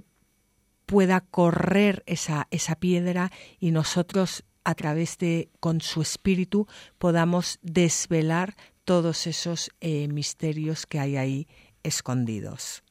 [0.86, 6.66] pueda correr esa, esa piedra y nosotros a través de con su espíritu
[6.98, 11.48] podamos desvelar todos esos eh, misterios que hay ahí
[11.82, 12.82] escondidos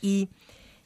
[0.00, 0.28] y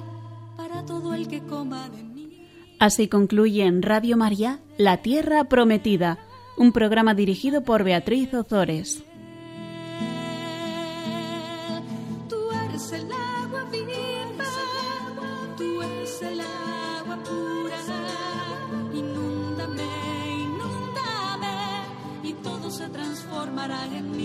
[0.56, 2.46] para todo el que coma de mí.
[2.80, 6.18] Así concluye en Radio María La Tierra Prometida,
[6.56, 9.04] un programa dirigido por Beatriz Ozores.
[23.72, 24.10] I am.
[24.10, 24.19] mí.